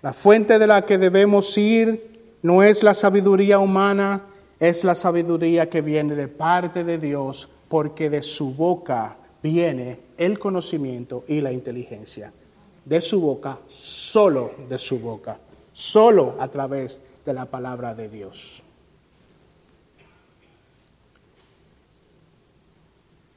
La 0.00 0.12
fuente 0.12 0.60
de 0.60 0.66
la 0.66 0.86
que 0.86 0.96
debemos 0.96 1.58
ir 1.58 2.36
no 2.42 2.62
es 2.62 2.84
la 2.84 2.94
sabiduría 2.94 3.58
humana, 3.58 4.22
es 4.60 4.84
la 4.84 4.94
sabiduría 4.94 5.68
que 5.68 5.80
viene 5.80 6.14
de 6.14 6.28
parte 6.28 6.84
de 6.84 6.98
Dios, 6.98 7.48
porque 7.68 8.08
de 8.08 8.22
su 8.22 8.54
boca 8.54 9.16
viene 9.42 9.98
el 10.16 10.38
conocimiento 10.38 11.24
y 11.26 11.40
la 11.40 11.52
inteligencia. 11.52 12.32
De 12.84 13.00
su 13.00 13.20
boca, 13.20 13.58
solo 13.66 14.52
de 14.68 14.78
su 14.78 15.00
boca, 15.00 15.36
solo 15.72 16.36
a 16.38 16.48
través 16.48 17.00
de 17.24 17.32
la 17.32 17.46
palabra 17.46 17.94
de 17.94 18.08
Dios. 18.08 18.62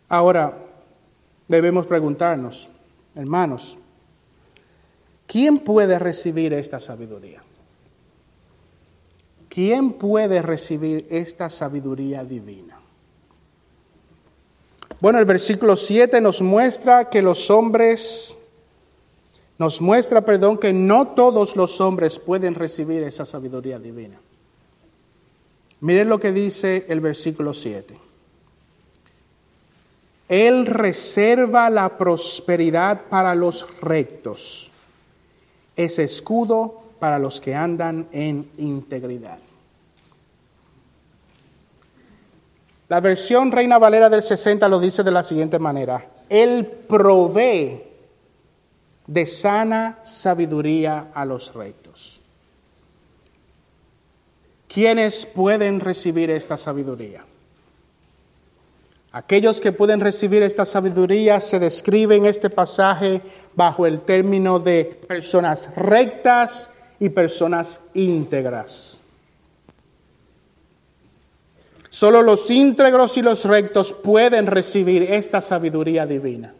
Ahora, 0.10 0.58
debemos 1.48 1.88
preguntarnos, 1.88 2.70
hermanos, 3.16 3.78
¿quién 5.26 5.60
puede 5.60 5.98
recibir 6.00 6.54
esta 6.54 6.80
sabiduría? 6.80 7.42
¿Quién 9.48 9.94
puede 9.94 10.42
recibir 10.42 11.08
esta 11.10 11.50
sabiduría 11.50 12.24
divina? 12.24 12.80
Bueno, 15.02 15.20
el 15.20 15.26
versículo 15.26 15.76
7 15.76 16.22
nos 16.22 16.42
muestra 16.42 17.10
que 17.10 17.22
los 17.22 17.50
hombres, 17.50 18.38
nos 19.62 19.80
muestra, 19.80 20.22
perdón, 20.22 20.58
que 20.58 20.74
no 20.74 21.10
todos 21.10 21.56
los 21.56 21.80
hombres 21.82 22.18
pueden 22.18 22.56
recibir 22.56 23.04
esa 23.04 23.28
sabiduría 23.28 23.78
divina. 23.78 24.18
Miren 25.82 26.10
lo 26.10 26.20
que 26.20 26.32
dice 26.32 26.88
el 26.90 27.00
versículo 27.00 27.54
7. 27.54 27.96
Él 30.30 30.66
reserva 30.66 31.70
la 31.70 31.96
prosperidad 31.96 33.02
para 33.08 33.36
los 33.36 33.68
rectos. 33.82 34.72
Es 35.76 36.00
escudo 36.00 36.80
para 36.98 37.20
los 37.20 37.40
que 37.40 37.54
andan 37.54 38.08
en 38.12 38.50
integridad. 38.58 39.38
La 42.90 43.00
versión 43.00 43.52
Reina 43.52 43.78
Valera 43.78 44.10
del 44.10 44.24
60 44.24 44.68
lo 44.68 44.80
dice 44.80 45.04
de 45.04 45.12
la 45.12 45.24
siguiente 45.24 45.60
manera. 45.60 46.04
Él 46.30 46.66
provee 46.66 47.91
de 49.08 49.26
sana 49.26 50.00
sabiduría 50.04 51.08
a 51.14 51.26
los 51.26 51.54
rectos. 51.54 52.20
¿Quiénes 54.68 55.26
pueden 55.26 55.80
recibir 55.80 56.32
esta 56.32 56.56
sabiduría? 56.56 57.26
Aquellos 59.12 59.60
que 59.60 59.74
pueden 59.74 60.00
recibir 60.00 60.42
esta 60.42 60.64
sabiduría 60.66 61.42
se 61.42 61.60
describen 61.60 62.24
en 62.24 62.30
este 62.30 62.50
pasaje 62.50 63.22
bajo 63.54 63.86
el 63.86 64.02
término 64.02 64.60
de 64.60 64.86
personas 64.86 65.70
rectas 65.76 66.70
y 66.98 67.10
personas 67.10 67.82
íntegras. 67.94 69.02
Solo 71.90 72.22
los 72.22 72.50
íntegros 72.50 73.18
y 73.18 73.22
los 73.22 73.44
rectos 73.44 73.92
pueden 73.92 74.48
recibir 74.48 75.04
esta 75.04 75.42
sabiduría 75.42 76.06
divina. 76.06 76.54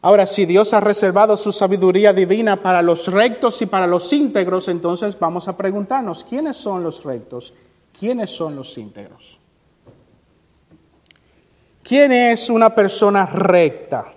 Ahora, 0.00 0.26
si 0.26 0.46
Dios 0.46 0.72
ha 0.74 0.80
reservado 0.80 1.36
su 1.36 1.50
sabiduría 1.50 2.12
divina 2.12 2.62
para 2.62 2.82
los 2.82 3.08
rectos 3.08 3.60
y 3.62 3.66
para 3.66 3.86
los 3.86 4.12
íntegros, 4.12 4.68
entonces 4.68 5.18
vamos 5.18 5.48
a 5.48 5.56
preguntarnos, 5.56 6.22
¿quiénes 6.22 6.56
son 6.56 6.84
los 6.84 7.02
rectos? 7.02 7.52
¿Quiénes 7.98 8.30
son 8.30 8.54
los 8.54 8.78
íntegros? 8.78 9.40
¿Quién 11.82 12.12
es 12.12 12.48
una 12.48 12.72
persona 12.72 13.26
recta? 13.26 14.12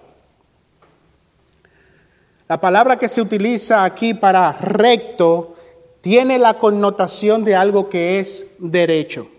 La 2.47 2.59
palabra 2.61 2.99
que 2.99 3.09
se 3.09 3.21
utiliza 3.21 3.83
aquí 3.83 4.13
para 4.13 4.51
recto 4.51 5.55
tiene 6.01 6.37
la 6.37 6.57
connotación 6.57 7.43
de 7.43 7.55
algo 7.55 7.89
que 7.89 8.19
es 8.19 8.45
derecho. 8.59 9.29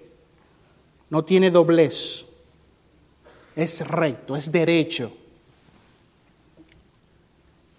No 1.10 1.24
tiene 1.24 1.50
doblez. 1.50 2.24
Es 3.54 3.86
recto, 3.86 4.34
es 4.34 4.50
derecho. 4.50 5.12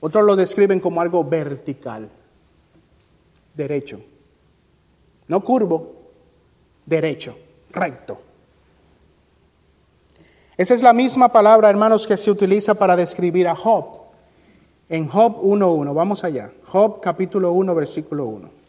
Otros 0.05 0.25
lo 0.25 0.35
describen 0.35 0.81
como 0.81 0.99
algo 0.99 1.23
vertical. 1.23 2.09
Derecho. 3.53 4.01
No 5.29 5.41
curvo, 5.41 5.93
derecho, 6.85 7.37
recto. 7.71 8.19
Esa 10.57 10.73
es 10.73 10.83
la 10.83 10.91
misma 10.91 11.29
palabra, 11.29 11.69
hermanos, 11.69 12.05
que 12.05 12.17
se 12.17 12.29
utiliza 12.29 12.73
para 12.73 12.97
describir 12.97 13.47
a 13.47 13.55
Job. 13.55 14.01
En 14.89 15.07
Job 15.07 15.41
1.1, 15.41 15.93
vamos 15.95 16.25
allá. 16.25 16.51
Job 16.65 16.99
capítulo 16.99 17.53
1, 17.53 17.73
versículo 17.73 18.25
1. 18.25 18.62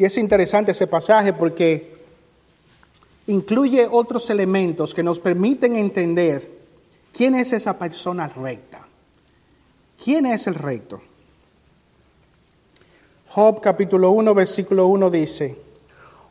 Y 0.00 0.04
es 0.06 0.16
interesante 0.16 0.72
ese 0.72 0.86
pasaje 0.86 1.34
porque 1.34 1.92
incluye 3.26 3.86
otros 3.86 4.30
elementos 4.30 4.94
que 4.94 5.02
nos 5.02 5.20
permiten 5.20 5.76
entender 5.76 6.50
quién 7.12 7.34
es 7.34 7.52
esa 7.52 7.78
persona 7.78 8.26
recta. 8.26 8.80
¿Quién 10.02 10.24
es 10.24 10.46
el 10.46 10.54
recto? 10.54 11.02
Job 13.28 13.60
capítulo 13.60 14.12
1, 14.12 14.32
versículo 14.32 14.86
1 14.86 15.10
dice, 15.10 15.58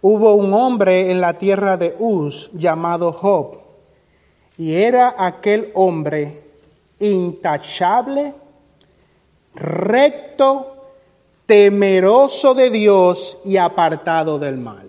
hubo 0.01 0.34
un 0.34 0.51
hombre 0.51 1.12
en 1.12 1.21
la 1.21 1.38
tierra 1.38 1.77
de 1.77 1.95
Uz 1.99 2.49
llamado 2.53 3.13
Job, 3.13 3.60
y 4.58 4.73
era 4.73 5.13
aquel 5.15 5.69
hombre 5.75 6.41
intachable, 6.97 8.34
recto, 9.53 10.79
temeroso 11.49 12.53
de 12.53 12.69
Dios 12.69 13.39
y 13.43 13.57
apartado 13.57 14.38
del 14.38 14.57
mal. 14.57 14.88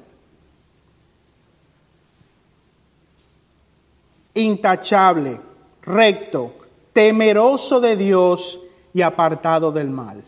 Intachable, 4.34 5.40
recto, 5.80 6.52
temeroso 6.92 7.80
de 7.80 7.96
Dios 7.96 8.60
y 8.92 9.00
apartado 9.00 9.72
del 9.72 9.88
mal. 9.88 10.22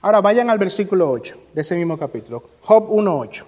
Ahora 0.00 0.20
vayan 0.20 0.48
al 0.48 0.58
versículo 0.58 1.10
8 1.10 1.36
de 1.52 1.60
ese 1.60 1.74
mismo 1.74 1.98
capítulo, 1.98 2.44
Job 2.60 2.88
1.8. 2.88 3.44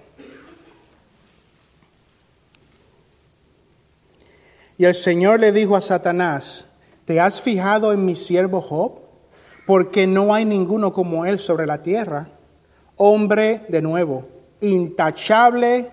Y 4.77 4.83
el 4.83 4.95
Señor 4.95 5.39
le 5.39 5.53
dijo 5.53 5.77
a 5.77 5.81
Satanás, 5.81 6.65
¿te 7.05 7.21
has 7.21 7.39
fijado 7.39 7.93
en 7.93 8.05
mi 8.05 8.17
siervo 8.17 8.59
Job? 8.59 9.04
Porque 9.65 10.05
no 10.05 10.33
hay 10.33 10.45
ninguno 10.45 10.93
como 10.93 11.25
él 11.25 11.39
sobre 11.39 11.65
la 11.65 11.81
tierra, 11.81 12.27
hombre 12.97 13.65
de 13.67 13.81
nuevo, 13.81 14.27
intachable 14.61 15.91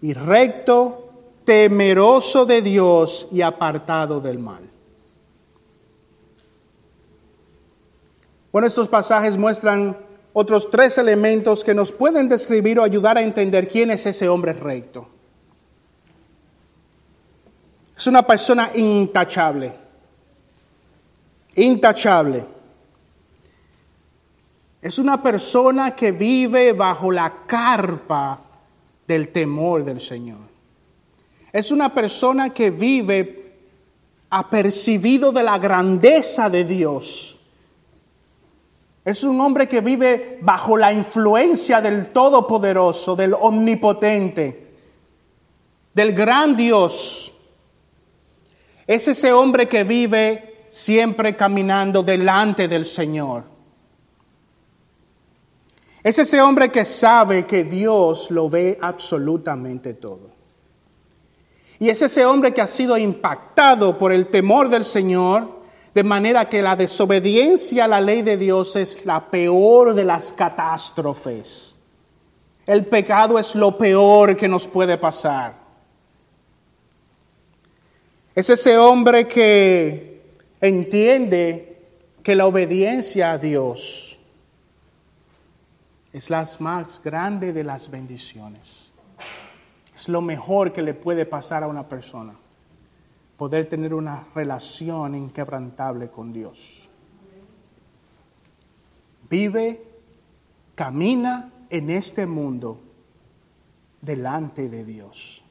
y 0.00 0.12
recto, 0.12 1.10
temeroso 1.44 2.46
de 2.46 2.62
Dios 2.62 3.28
y 3.32 3.42
apartado 3.42 4.20
del 4.20 4.38
mal. 4.38 4.68
Bueno, 8.52 8.68
estos 8.68 8.86
pasajes 8.88 9.36
muestran 9.36 9.96
otros 10.34 10.70
tres 10.70 10.98
elementos 10.98 11.64
que 11.64 11.74
nos 11.74 11.90
pueden 11.90 12.28
describir 12.28 12.78
o 12.78 12.84
ayudar 12.84 13.18
a 13.18 13.22
entender 13.22 13.66
quién 13.66 13.90
es 13.90 14.06
ese 14.06 14.28
hombre 14.28 14.52
recto. 14.52 15.08
Es 17.96 18.06
una 18.06 18.26
persona 18.26 18.70
intachable, 18.74 19.72
intachable. 21.56 22.44
Es 24.82 24.98
una 24.98 25.22
persona 25.22 25.96
que 25.96 26.12
vive 26.12 26.74
bajo 26.74 27.10
la 27.10 27.46
carpa 27.46 28.40
del 29.06 29.28
temor 29.28 29.84
del 29.84 30.00
Señor. 30.00 30.40
Es 31.52 31.70
una 31.70 31.94
persona 31.94 32.52
que 32.52 32.70
vive 32.70 33.60
apercibido 34.28 35.32
de 35.32 35.42
la 35.42 35.58
grandeza 35.58 36.50
de 36.50 36.64
Dios 36.64 37.38
es 39.04 39.24
un 39.24 39.40
hombre 39.40 39.68
que 39.68 39.80
vive 39.80 40.38
bajo 40.42 40.76
la 40.76 40.92
influencia 40.92 41.80
del 41.80 42.08
Todopoderoso, 42.08 43.16
del 43.16 43.34
Omnipotente, 43.34 44.74
del 45.92 46.12
gran 46.12 46.54
Dios. 46.54 47.32
Es 48.86 49.08
ese 49.08 49.32
hombre 49.32 49.68
que 49.68 49.82
vive 49.82 50.66
siempre 50.70 51.34
caminando 51.34 52.04
delante 52.04 52.68
del 52.68 52.86
Señor. 52.86 53.44
Es 56.02 56.18
ese 56.18 56.40
hombre 56.40 56.70
que 56.70 56.84
sabe 56.84 57.46
que 57.46 57.62
Dios 57.64 58.30
lo 58.30 58.48
ve 58.48 58.76
absolutamente 58.80 59.94
todo. 59.94 60.30
Y 61.78 61.88
es 61.88 62.02
ese 62.02 62.24
hombre 62.26 62.52
que 62.52 62.60
ha 62.60 62.66
sido 62.66 62.96
impactado 62.96 63.98
por 63.98 64.12
el 64.12 64.28
temor 64.28 64.68
del 64.68 64.84
Señor 64.84 65.62
de 65.94 66.02
manera 66.02 66.48
que 66.48 66.62
la 66.62 66.74
desobediencia 66.74 67.84
a 67.84 67.88
la 67.88 68.00
ley 68.00 68.22
de 68.22 68.36
Dios 68.36 68.76
es 68.76 69.04
la 69.04 69.30
peor 69.30 69.94
de 69.94 70.04
las 70.04 70.32
catástrofes. 70.32 71.76
El 72.66 72.86
pecado 72.86 73.38
es 73.38 73.54
lo 73.54 73.76
peor 73.76 74.36
que 74.36 74.48
nos 74.48 74.66
puede 74.66 74.96
pasar. 74.96 75.54
Es 78.34 78.48
ese 78.48 78.78
hombre 78.78 79.28
que 79.28 80.22
entiende 80.60 81.76
que 82.22 82.34
la 82.34 82.46
obediencia 82.46 83.32
a 83.32 83.38
Dios 83.38 84.11
es 86.12 86.30
la 86.30 86.48
más 86.60 87.02
grande 87.02 87.52
de 87.52 87.64
las 87.64 87.90
bendiciones. 87.90 88.92
Es 89.94 90.08
lo 90.08 90.20
mejor 90.20 90.72
que 90.72 90.82
le 90.82 90.94
puede 90.94 91.26
pasar 91.26 91.62
a 91.62 91.68
una 91.68 91.88
persona 91.88 92.34
poder 93.42 93.68
tener 93.68 93.92
una 93.92 94.24
relación 94.36 95.16
inquebrantable 95.16 96.08
con 96.08 96.32
Dios. 96.32 96.88
Vive, 99.28 99.84
camina 100.76 101.50
en 101.68 101.90
este 101.90 102.24
mundo 102.24 102.78
delante 104.00 104.68
de 104.68 104.84
Dios. 104.84 105.42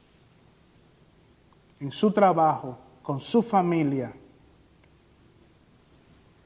En 1.80 1.92
su 1.92 2.12
trabajo, 2.12 2.78
con 3.02 3.20
su 3.20 3.42
familia, 3.42 4.14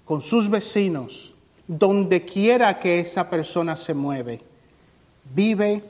con 0.04 0.20
sus 0.20 0.50
vecinos, 0.50 1.35
donde 1.66 2.24
quiera 2.24 2.78
que 2.78 3.00
esa 3.00 3.28
persona 3.28 3.76
se 3.76 3.94
mueve, 3.94 4.40
vive 5.34 5.82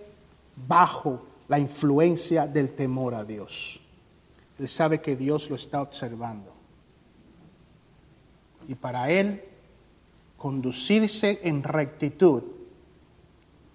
bajo 0.66 1.22
la 1.48 1.58
influencia 1.58 2.46
del 2.46 2.70
temor 2.74 3.14
a 3.14 3.24
Dios. 3.24 3.80
Él 4.58 4.68
sabe 4.68 5.00
que 5.00 5.16
Dios 5.16 5.50
lo 5.50 5.56
está 5.56 5.82
observando. 5.82 6.52
Y 8.68 8.74
para 8.74 9.10
Él, 9.10 9.44
conducirse 10.36 11.40
en 11.42 11.62
rectitud 11.62 12.42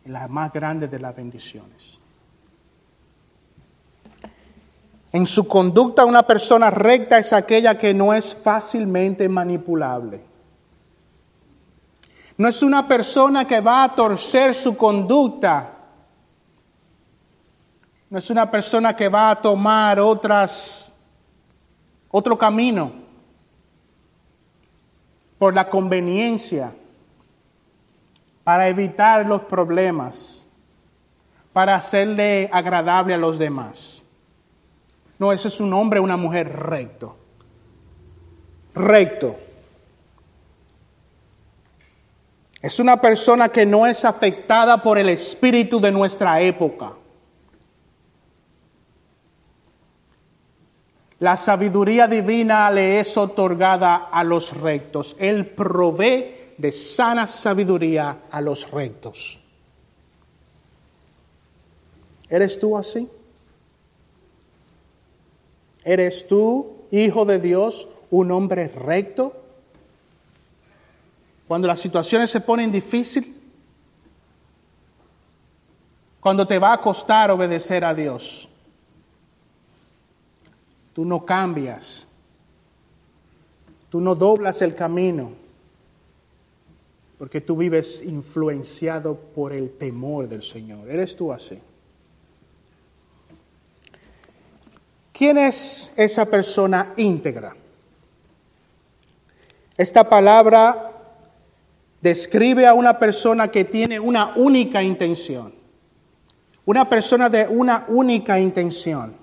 es 0.03 0.11
la 0.11 0.27
más 0.27 0.51
grande 0.51 0.87
de 0.87 0.99
las 0.99 1.15
bendiciones. 1.15 1.99
En 5.13 5.27
su 5.27 5.47
conducta 5.47 6.05
una 6.05 6.25
persona 6.25 6.71
recta 6.71 7.17
es 7.17 7.33
aquella 7.33 7.77
que 7.77 7.93
no 7.93 8.13
es 8.13 8.33
fácilmente 8.33 9.27
manipulable. 9.27 10.30
No 12.41 12.47
es 12.47 12.63
una 12.63 12.87
persona 12.87 13.45
que 13.45 13.59
va 13.59 13.83
a 13.83 13.93
torcer 13.93 14.55
su 14.55 14.75
conducta 14.75 15.77
no 18.11 18.17
es 18.17 18.29
una 18.29 18.51
persona 18.51 18.93
que 18.93 19.07
va 19.07 19.31
a 19.31 19.41
tomar 19.41 19.97
otras, 19.97 20.91
otro 22.09 22.37
camino 22.37 22.91
por 25.39 25.53
la 25.53 25.69
conveniencia, 25.69 26.75
para 28.43 28.67
evitar 28.67 29.25
los 29.25 29.43
problemas, 29.43 30.45
para 31.53 31.75
hacerle 31.75 32.49
agradable 32.51 33.13
a 33.13 33.17
los 33.17 33.39
demás. 33.39 34.03
No, 35.17 35.31
ese 35.31 35.47
es 35.47 35.61
un 35.61 35.71
hombre, 35.71 36.01
una 36.01 36.17
mujer 36.17 36.51
recto. 36.51 37.15
Recto. 38.75 39.37
Es 42.61 42.79
una 42.79 43.01
persona 43.01 43.49
que 43.49 43.65
no 43.65 43.87
es 43.87 44.05
afectada 44.05 44.83
por 44.83 44.97
el 44.97 45.09
espíritu 45.09 45.79
de 45.79 45.91
nuestra 45.91 46.41
época. 46.41 46.93
La 51.19 51.35
sabiduría 51.37 52.07
divina 52.07 52.69
le 52.69 52.99
es 52.99 53.17
otorgada 53.17 54.09
a 54.11 54.23
los 54.23 54.59
rectos. 54.59 55.15
Él 55.19 55.47
provee 55.47 56.53
de 56.57 56.71
sana 56.71 57.27
sabiduría 57.27 58.23
a 58.29 58.41
los 58.41 58.69
rectos. 58.69 59.39
¿Eres 62.29 62.59
tú 62.59 62.77
así? 62.77 63.09
¿Eres 65.83 66.27
tú, 66.27 66.85
hijo 66.91 67.25
de 67.25 67.39
Dios, 67.39 67.87
un 68.09 68.31
hombre 68.31 68.67
recto? 68.67 69.40
Cuando 71.51 71.67
las 71.67 71.81
situaciones 71.81 72.31
se 72.31 72.39
ponen 72.39 72.71
difíciles, 72.71 73.29
cuando 76.21 76.47
te 76.47 76.57
va 76.57 76.71
a 76.71 76.79
costar 76.79 77.29
obedecer 77.29 77.83
a 77.83 77.93
Dios. 77.93 78.47
Tú 80.93 81.03
no 81.03 81.25
cambias. 81.25 82.07
Tú 83.89 83.99
no 83.99 84.15
doblas 84.15 84.61
el 84.61 84.73
camino. 84.75 85.33
Porque 87.17 87.41
tú 87.41 87.57
vives 87.57 88.01
influenciado 88.01 89.15
por 89.15 89.51
el 89.51 89.71
temor 89.71 90.29
del 90.29 90.43
Señor. 90.43 90.89
¿Eres 90.89 91.17
tú 91.17 91.33
así? 91.33 91.59
¿Quién 95.11 95.37
es 95.37 95.91
esa 95.97 96.25
persona 96.27 96.93
íntegra? 96.95 97.53
Esta 99.75 100.07
palabra 100.07 100.90
describe 102.01 102.65
a 102.65 102.73
una 102.73 102.97
persona 102.97 103.49
que 103.49 103.65
tiene 103.65 103.99
una 103.99 104.33
única 104.35 104.81
intención. 104.81 105.53
Una 106.65 106.89
persona 106.89 107.29
de 107.29 107.47
una 107.47 107.85
única 107.87 108.39
intención. 108.39 109.15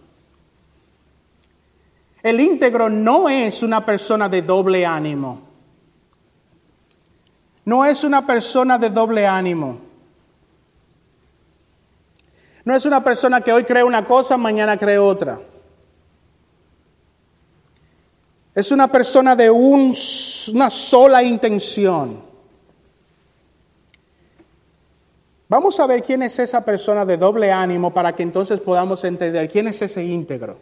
El 2.23 2.41
íntegro 2.41 2.89
no 2.89 3.29
es 3.29 3.63
una 3.63 3.85
persona 3.85 4.29
de 4.29 4.43
doble 4.43 4.85
ánimo. 4.85 5.43
No 7.65 7.85
es 7.85 8.03
una 8.05 8.27
persona 8.27 8.79
de 8.79 8.91
doble 8.91 9.27
ánimo. 9.27 9.79
No 12.65 12.75
es 12.75 12.85
una 12.85 13.03
persona 13.03 13.41
que 13.41 13.53
hoy 13.53 13.65
cree 13.65 13.83
una 13.83 14.05
cosa, 14.05 14.37
mañana 14.37 14.77
cree 14.77 14.99
otra. 14.99 15.41
Es 18.55 18.73
una 18.73 18.89
persona 18.89 19.37
de 19.37 19.49
un, 19.49 19.95
una 20.53 20.69
sola 20.69 21.23
intención. 21.23 22.28
Vamos 25.49 25.81
a 25.81 25.87
ver 25.87 26.03
quién 26.03 26.23
es 26.23 26.39
esa 26.39 26.63
persona 26.63 27.07
de 27.07 27.17
doble 27.17 27.51
ánimo 27.51 27.93
para 27.93 28.15
que 28.15 28.23
entonces 28.23 28.61
podamos 28.61 29.03
entender 29.05 29.49
quién 29.49 29.67
es 29.67 29.81
ese 29.81 30.05
íntegro. 30.05 30.59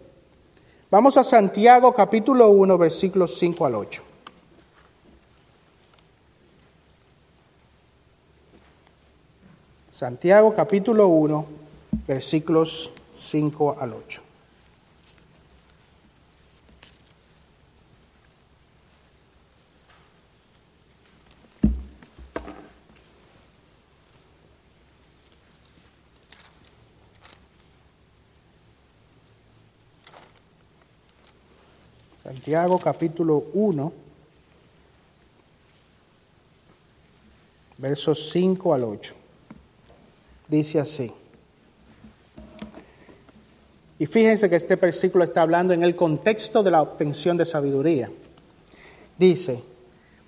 Vamos 0.90 1.16
a 1.16 1.25
Santiago 1.25 1.92
capítulo 1.92 2.51
1 2.51 2.79
versículos 2.79 3.37
5 3.37 3.66
al 3.66 3.75
8. 3.75 4.03
Santiago 9.90 10.55
capítulo 10.55 11.09
1 11.09 11.46
versículos 12.07 12.92
5 13.18 13.77
al 13.81 13.92
8. 13.92 14.25
Santiago 32.46 32.78
capítulo 32.78 33.42
1, 33.54 33.92
versos 37.78 38.30
5 38.30 38.72
al 38.72 38.85
8. 38.85 39.14
Dice 40.46 40.78
así. 40.78 41.12
Y 43.98 44.06
fíjense 44.06 44.48
que 44.48 44.54
este 44.54 44.76
versículo 44.76 45.24
está 45.24 45.42
hablando 45.42 45.74
en 45.74 45.82
el 45.82 45.96
contexto 45.96 46.62
de 46.62 46.70
la 46.70 46.82
obtención 46.82 47.37
de 47.37 47.44
sabiduría. 47.44 48.12
Dice, 49.18 49.64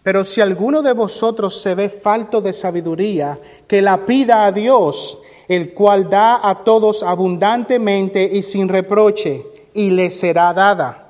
pero 0.02 0.24
si 0.24 0.40
alguno 0.40 0.82
de 0.82 0.94
vosotros 0.94 1.62
se 1.62 1.76
ve 1.76 1.88
falto 1.88 2.40
de 2.40 2.52
sabiduría, 2.52 3.38
que 3.68 3.80
la 3.80 4.04
pida 4.04 4.44
a 4.44 4.50
Dios, 4.50 5.18
el 5.46 5.72
cual 5.72 6.10
da 6.10 6.40
a 6.42 6.64
todos 6.64 7.04
abundantemente 7.04 8.24
y 8.24 8.42
sin 8.42 8.68
reproche, 8.68 9.46
y 9.72 9.90
le 9.90 10.10
será 10.10 10.52
dada 10.52 11.04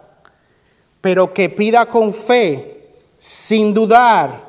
pero 1.00 1.32
que 1.32 1.48
pida 1.48 1.86
con 1.86 2.12
fe, 2.12 2.92
sin 3.18 3.72
dudar, 3.74 4.48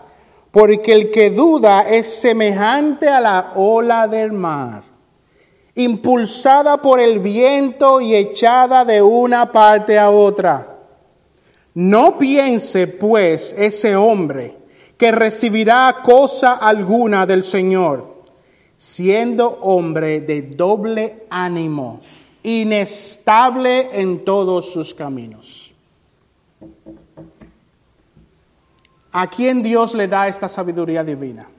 porque 0.52 0.94
el 0.94 1.12
que 1.12 1.30
duda 1.30 1.88
es 1.90 2.14
semejante 2.14 3.08
a 3.08 3.22
la 3.22 3.54
ola 3.56 4.08
del 4.08 4.32
mar, 4.32 4.84
impulsada 5.76 6.82
por 6.82 7.00
el 7.00 7.20
viento 7.20 8.02
y 8.02 8.16
echada 8.16 8.84
de 8.84 9.02
una 9.02 9.52
parte 9.52 9.98
a 9.98 10.10
otra. 10.10 10.78
No 11.76 12.18
piense, 12.18 12.88
pues, 12.88 13.56
ese 13.58 13.96
hombre 13.96 14.58
que 14.98 15.12
recibirá 15.12 15.98
cosa 16.04 16.56
alguna 16.56 17.26
del 17.26 17.44
Señor, 17.44 18.24
siendo 18.76 19.60
hombre 19.62 20.20
de 20.22 20.42
doble 20.42 21.26
ánimo, 21.30 22.02
inestable 22.44 23.90
en 23.94 24.26
todos 24.26 24.72
sus 24.72 24.94
caminos. 24.94 25.69
¿A 29.12 29.28
quién 29.28 29.64
Dios 29.64 29.96
le 29.96 30.08
da 30.08 30.28
esta 30.28 30.48
sabiduría 30.48 31.04
divina? 31.04 31.50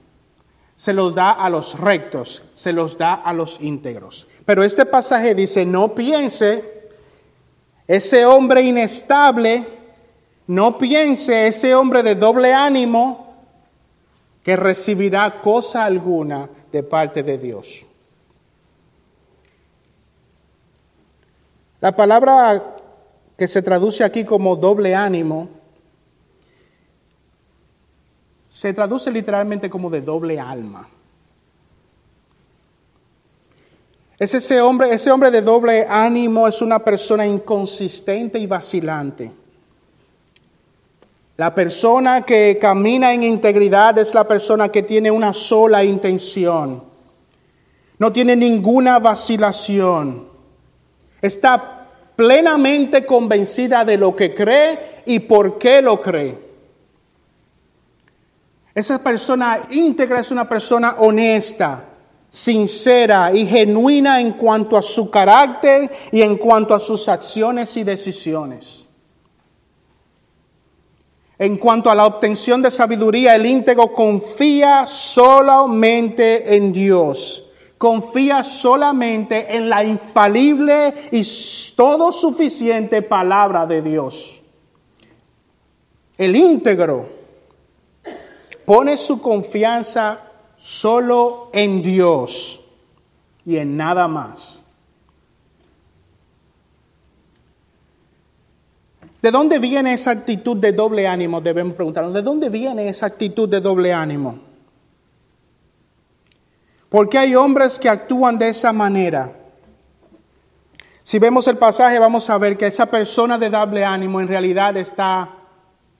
Se 0.77 0.93
los 0.93 1.15
da 1.15 1.33
a 1.33 1.51
los 1.51 1.79
rectos, 1.79 2.43
se 2.55 2.73
los 2.73 2.97
da 2.97 3.15
a 3.15 3.33
los 3.33 3.61
íntegros. 3.61 4.27
Pero 4.47 4.63
este 4.63 4.87
pasaje 4.87 5.35
dice, 5.35 5.67
no 5.67 5.95
piense 5.95 6.89
ese 7.87 8.25
hombre 8.25 8.63
inestable, 8.63 9.67
no 10.47 10.79
piense 10.79 11.49
ese 11.49 11.75
hombre 11.75 12.03
de 12.03 12.15
doble 12.15 12.55
ánimo 12.55 13.35
que 14.43 14.57
recibirá 14.57 15.41
cosa 15.41 15.85
alguna 15.85 16.49
de 16.73 16.83
parte 16.83 17.23
de 17.23 17.37
Dios. 17.37 17.85
La 21.81 21.95
palabra 21.95 22.77
que 23.41 23.49
se 23.49 23.63
traduce 23.63 24.05
aquí 24.05 24.23
como 24.23 24.55
doble 24.55 24.95
ánimo 24.95 25.49
se 28.51 28.75
traduce 28.75 29.11
literalmente 29.11 29.71
como 29.71 29.89
de 29.89 30.03
doble 30.03 30.39
alma. 30.39 30.87
Es 34.19 34.35
ese 34.35 34.61
hombre, 34.61 34.93
ese 34.93 35.11
hombre 35.11 35.31
de 35.31 35.41
doble 35.41 35.87
ánimo 35.89 36.47
es 36.47 36.61
una 36.61 36.81
persona 36.81 37.27
inconsistente 37.27 38.39
y 38.39 38.47
vacilante. 38.47 39.33
La 41.39 41.55
persona 41.55 42.21
que 42.21 42.59
camina 42.61 43.15
en 43.15 43.23
integridad 43.23 43.97
es 43.97 44.13
la 44.13 44.29
persona 44.29 44.69
que 44.69 44.83
tiene 44.83 45.11
una 45.11 45.33
sola 45.33 45.83
intención. 45.83 46.85
No 47.99 48.13
tiene 48.13 48.37
ninguna 48.37 48.99
vacilación. 48.99 50.29
Está 51.23 51.80
plenamente 52.21 53.07
convencida 53.07 53.83
de 53.83 53.97
lo 53.97 54.15
que 54.15 54.35
cree 54.35 55.03
y 55.07 55.21
por 55.21 55.59
qué 55.59 55.81
lo 55.81 56.03
cree. 56.03 56.37
Esa 58.75 59.03
persona 59.03 59.61
íntegra 59.71 60.21
es 60.21 60.31
una 60.31 60.47
persona 60.47 60.97
honesta, 60.99 61.83
sincera 62.29 63.33
y 63.33 63.47
genuina 63.47 64.21
en 64.21 64.33
cuanto 64.33 64.77
a 64.77 64.83
su 64.83 65.11
carácter 65.11 65.91
y 66.13 66.21
en 66.21 66.37
cuanto 66.37 66.75
a 66.75 66.81
sus 66.81 67.09
acciones 67.09 67.75
y 67.79 67.85
decisiones. 67.85 68.87
En 71.39 71.57
cuanto 71.57 71.91
a 71.91 71.95
la 71.95 72.05
obtención 72.05 72.61
de 72.61 72.71
sabiduría, 72.71 73.35
el 73.35 73.47
íntegro 73.47 73.95
confía 73.95 74.87
solamente 74.87 76.55
en 76.55 76.71
Dios. 76.71 77.50
Confía 77.81 78.45
solamente 78.45 79.57
en 79.57 79.71
la 79.71 79.83
infalible 79.83 81.09
y 81.13 81.27
todo 81.75 82.13
suficiente 82.13 83.01
palabra 83.01 83.67
de 83.67 83.81
Dios. 83.81 84.43
El 86.19 86.37
íntegro 86.37 87.09
pone 88.67 88.99
su 88.99 89.19
confianza 89.19 90.21
solo 90.59 91.49
en 91.55 91.81
Dios 91.81 92.61
y 93.47 93.57
en 93.57 93.79
nada 93.79 94.07
más. 94.09 94.63
¿De 99.23 99.31
dónde 99.31 99.59
viene 99.59 99.95
esa 99.95 100.11
actitud 100.11 100.59
de 100.59 100.73
doble 100.75 101.09
ánimo? 101.09 101.41
Debemos 101.41 101.73
preguntarnos, 101.73 102.13
¿de 102.13 102.21
dónde 102.21 102.51
viene 102.51 102.91
esa 102.91 103.07
actitud 103.07 103.49
de 103.49 103.63
doble 103.63 103.95
ánimo? 103.95 104.50
Porque 106.91 107.17
hay 107.17 107.35
hombres 107.35 107.79
que 107.79 107.89
actúan 107.89 108.37
de 108.37 108.51
esa 108.51 108.73
manera. 108.73 109.33
Si 111.03 111.19
vemos 111.19 111.47
el 111.49 111.57
pasaje 111.57 111.99
vamos 111.99 112.29
a 112.29 112.37
ver 112.37 112.59
que 112.59 112.67
esa 112.67 112.87
persona 112.87 113.39
de 113.39 113.49
doble 113.49 113.85
ánimo 113.85 114.21
en 114.21 114.29
realidad 114.29 114.77
está 114.77 115.37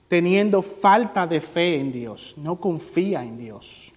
teniendo 0.07 0.61
falta 0.61 1.25
de 1.25 1.39
fe 1.39 1.79
en 1.79 1.91
Dios, 1.91 2.35
no 2.37 2.59
confía 2.59 3.23
en 3.23 3.37
Dios. 3.37 3.93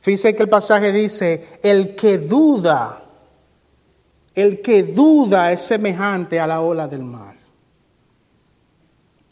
Fíjense 0.00 0.36
que 0.36 0.44
el 0.44 0.48
pasaje 0.48 0.92
dice, 0.92 1.58
el 1.64 1.96
que 1.96 2.18
duda, 2.18 3.02
el 4.32 4.62
que 4.62 4.84
duda 4.84 5.50
es 5.50 5.62
semejante 5.62 6.38
a 6.38 6.46
la 6.46 6.60
ola 6.60 6.86
del 6.86 7.02
mar. 7.02 7.34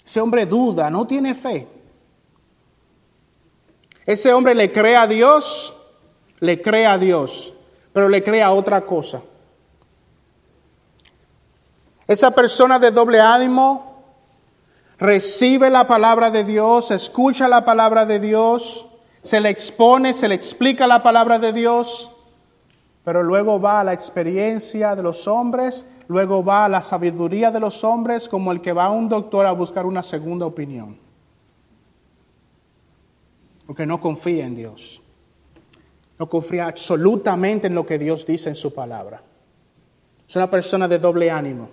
Ese 0.05 0.21
hombre 0.21 0.47
duda, 0.47 0.91
no 0.91 1.07
tiene 1.07 1.35
fe. 1.35 1.69
Ese 4.07 4.33
hombre 4.33 4.55
le 4.55 4.71
cree 4.71 4.97
a 4.97 5.07
Dios, 5.07 5.75
le 6.41 6.61
cree 6.61 6.87
a 6.87 6.99
Dios, 6.99 7.55
pero 7.93 8.09
le 8.09 8.23
cree 8.23 8.43
a 8.43 8.53
otra 8.53 8.83
cosa. 8.83 9.23
Esa 12.07 12.33
persona 12.33 12.79
de 12.79 12.91
doble 12.91 13.21
ánimo 13.21 14.03
recibe 14.99 15.71
la 15.71 15.87
palabra 15.87 16.31
de 16.31 16.45
Dios, 16.45 16.91
escucha 16.91 17.49
la 17.49 17.65
palabra 17.65 18.05
de 18.05 18.21
Dios, 18.21 18.87
se 19.23 19.41
le 19.41 19.49
expone, 19.49 20.13
se 20.13 20.29
le 20.29 20.35
explica 20.35 20.87
la 20.87 21.03
palabra 21.03 21.39
de 21.39 21.55
Dios, 21.55 22.11
pero 23.05 23.23
luego 23.23 23.59
va 23.59 23.81
a 23.81 23.85
la 23.85 23.95
experiencia 23.95 24.95
de 24.95 25.03
los 25.03 25.27
hombres, 25.27 25.87
luego 26.09 26.45
va 26.45 26.67
a 26.67 26.69
la 26.69 26.83
sabiduría 26.83 27.51
de 27.51 27.61
los 27.61 27.85
hombres 27.85 28.29
como 28.29 28.53
el 28.53 28.61
que 28.61 28.75
va 28.75 28.85
a 28.85 28.91
un 28.91 29.09
doctor 29.09 29.47
a 29.47 29.53
buscar 29.53 29.87
una 29.87 30.03
segunda 30.03 30.45
opinión. 30.45 31.04
Porque 33.67 33.87
no 33.87 34.01
confía 34.01 34.47
en 34.47 34.55
Dios. 34.55 35.03
No 36.19 36.29
confía 36.29 36.67
absolutamente 36.67 37.67
en 37.67 37.75
lo 37.75 37.85
que 37.85 37.99
Dios 37.99 38.25
dice 38.27 38.49
en 38.49 38.55
su 38.55 38.73
palabra. 38.73 39.23
Es 40.29 40.37
una 40.37 40.49
persona 40.49 40.89
de 40.89 40.99
doble 40.99 41.31
ánimo. 41.31 41.69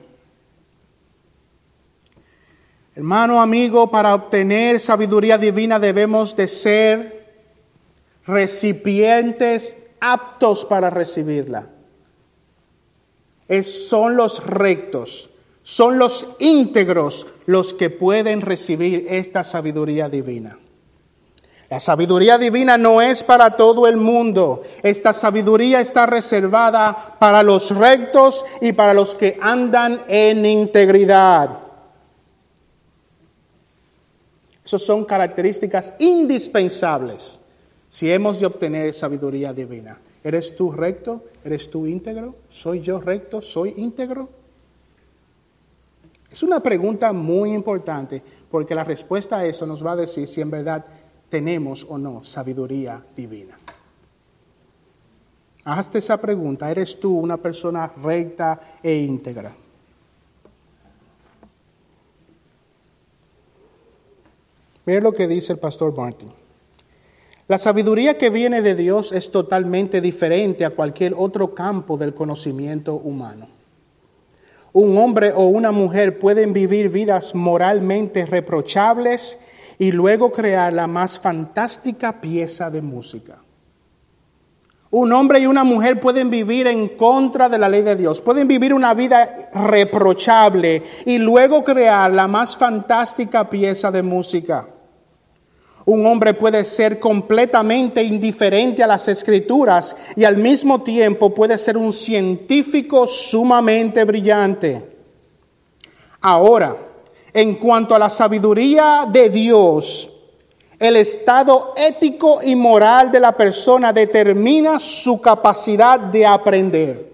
Hermano, 2.96 3.42
amigo, 3.42 3.90
para 3.90 4.14
obtener 4.14 4.80
sabiduría 4.80 5.38
divina 5.38 5.80
debemos 5.80 6.36
de 6.36 6.48
ser 6.48 7.22
recipientes 8.26 9.78
aptos 10.00 10.66
para 10.66 10.90
recibirla. 10.90 11.70
Son 13.64 14.16
los 14.16 14.46
rectos, 14.46 15.30
son 15.62 15.98
los 15.98 16.28
íntegros 16.40 17.28
los 17.46 17.74
que 17.74 17.90
pueden 17.90 18.42
recibir 18.42 19.08
esta 19.10 19.44
sabiduría 19.44 20.10
divina. 20.10 20.58
La 21.72 21.80
sabiduría 21.80 22.38
divina 22.38 22.78
no 22.78 23.02
es 23.02 23.24
para 23.24 23.56
todo 23.56 23.88
el 23.88 23.96
mundo. 23.96 24.62
Esta 24.84 25.14
sabiduría 25.14 25.80
está 25.80 26.06
reservada 26.06 27.16
para 27.18 27.42
los 27.44 27.74
rectos 27.74 28.44
y 28.60 28.74
para 28.74 28.94
los 28.94 29.16
que 29.16 29.38
andan 29.40 30.02
en 30.10 30.46
integridad. 30.46 31.60
Esas 34.66 34.82
son 34.82 35.06
características 35.06 35.94
indispensables 36.00 37.40
si 37.88 38.12
hemos 38.12 38.42
de 38.42 38.48
obtener 38.48 38.94
sabiduría 38.94 39.54
divina. 39.54 39.98
¿Eres 40.26 40.54
tú 40.54 40.74
recto? 40.74 41.24
¿Eres 41.42 41.72
tú 41.72 41.88
íntegro? 41.88 42.36
¿Soy 42.50 42.82
yo 42.82 43.00
recto? 43.00 43.42
¿Soy 43.42 43.76
íntegro? 43.78 44.28
Es 46.30 46.44
una 46.44 46.62
pregunta 46.62 47.14
muy 47.14 47.54
importante 47.54 48.22
porque 48.50 48.76
la 48.76 48.84
respuesta 48.84 49.38
a 49.38 49.46
eso 49.46 49.66
nos 49.66 49.86
va 49.86 49.94
a 49.94 49.98
decir 49.98 50.28
si 50.28 50.42
en 50.42 50.52
verdad 50.52 50.86
tenemos 51.32 51.88
o 51.90 51.98
no 51.98 52.24
sabiduría 52.24 53.02
divina. 53.16 53.58
Hazte 55.64 56.00
esa 56.00 56.20
pregunta, 56.20 56.70
¿eres 56.70 57.00
tú 57.00 57.18
una 57.18 57.38
persona 57.38 57.92
recta 58.04 58.60
e 58.84 58.94
íntegra? 58.96 59.56
Ve 64.86 65.00
lo 65.00 65.14
que 65.14 65.28
dice 65.28 65.54
el 65.54 65.60
pastor 65.60 65.96
Martin. 65.96 66.34
La 67.48 67.58
sabiduría 67.58 68.18
que 68.18 68.30
viene 68.30 68.62
de 68.62 68.76
Dios 68.76 69.14
es 69.14 69.32
totalmente 69.32 70.02
diferente 70.02 70.66
a 70.66 70.72
cualquier 70.72 71.14
otro 71.16 71.54
campo 71.54 71.98
del 71.98 72.14
conocimiento 72.14 72.96
humano. 72.96 73.48
Un 74.74 74.98
hombre 74.98 75.32
o 75.34 75.46
una 75.46 75.72
mujer 75.72 76.18
pueden 76.20 76.52
vivir 76.52 76.90
vidas 76.90 77.36
moralmente 77.36 78.26
reprochables 78.26 79.38
y 79.82 79.92
luego 79.92 80.32
crear 80.32 80.72
la 80.72 80.86
más 80.86 81.20
fantástica 81.20 82.22
pieza 82.22 82.70
de 82.70 82.84
música. 82.84 83.40
Un 84.92 85.12
hombre 85.12 85.40
y 85.40 85.48
una 85.48 85.64
mujer 85.64 86.00
pueden 86.00 86.30
vivir 86.30 86.68
en 86.68 86.90
contra 86.90 87.50
de 87.50 87.58
la 87.58 87.68
ley 87.68 87.82
de 87.82 87.96
Dios, 87.96 88.22
pueden 88.22 88.48
vivir 88.48 88.76
una 88.76 88.94
vida 88.94 89.50
reprochable 89.52 90.84
y 91.04 91.18
luego 91.18 91.64
crear 91.64 92.12
la 92.12 92.28
más 92.28 92.56
fantástica 92.56 93.50
pieza 93.50 93.90
de 93.90 94.04
música. 94.04 94.68
Un 95.86 96.06
hombre 96.06 96.36
puede 96.36 96.64
ser 96.64 97.00
completamente 97.00 98.04
indiferente 98.04 98.84
a 98.84 98.88
las 98.88 99.08
escrituras 99.08 99.96
y 100.16 100.26
al 100.26 100.38
mismo 100.38 100.84
tiempo 100.84 101.34
puede 101.34 101.58
ser 101.58 101.76
un 101.76 101.92
científico 101.92 103.08
sumamente 103.08 104.04
brillante. 104.04 104.86
Ahora, 106.22 106.91
en 107.34 107.56
cuanto 107.56 107.96
a 107.96 108.00
la 108.00 108.10
sabiduría 108.10 109.08
de 109.10 109.30
Dios, 109.30 110.10
el 110.80 110.98
estado 110.98 111.74
ético 111.78 112.40
y 112.44 112.56
moral 112.56 113.12
de 113.12 113.20
la 113.20 113.32
persona 113.34 113.94
determina 113.94 114.80
su 114.80 115.22
capacidad 115.22 116.00
de 116.00 116.26
aprender. 116.26 117.12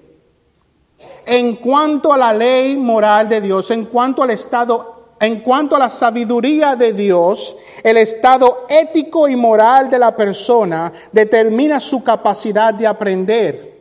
En 1.26 1.58
cuanto 1.58 2.14
a 2.14 2.18
la 2.18 2.34
ley 2.34 2.78
moral 2.78 3.28
de 3.28 3.42
Dios, 3.42 3.70
en 3.72 3.86
cuanto 3.86 4.24
al 4.24 4.30
estado 4.30 4.96
en 5.20 5.40
cuanto 5.40 5.76
a 5.76 5.80
la 5.80 5.90
sabiduría 5.90 6.76
de 6.76 6.94
Dios, 6.94 7.56
el 7.84 7.98
estado 7.98 8.66
ético 8.70 9.28
y 9.28 9.36
moral 9.36 9.90
de 9.90 9.98
la 9.98 10.16
persona 10.16 10.94
determina 11.12 11.80
su 11.80 12.04
capacidad 12.04 12.74
de 12.74 12.86
aprender. 12.86 13.77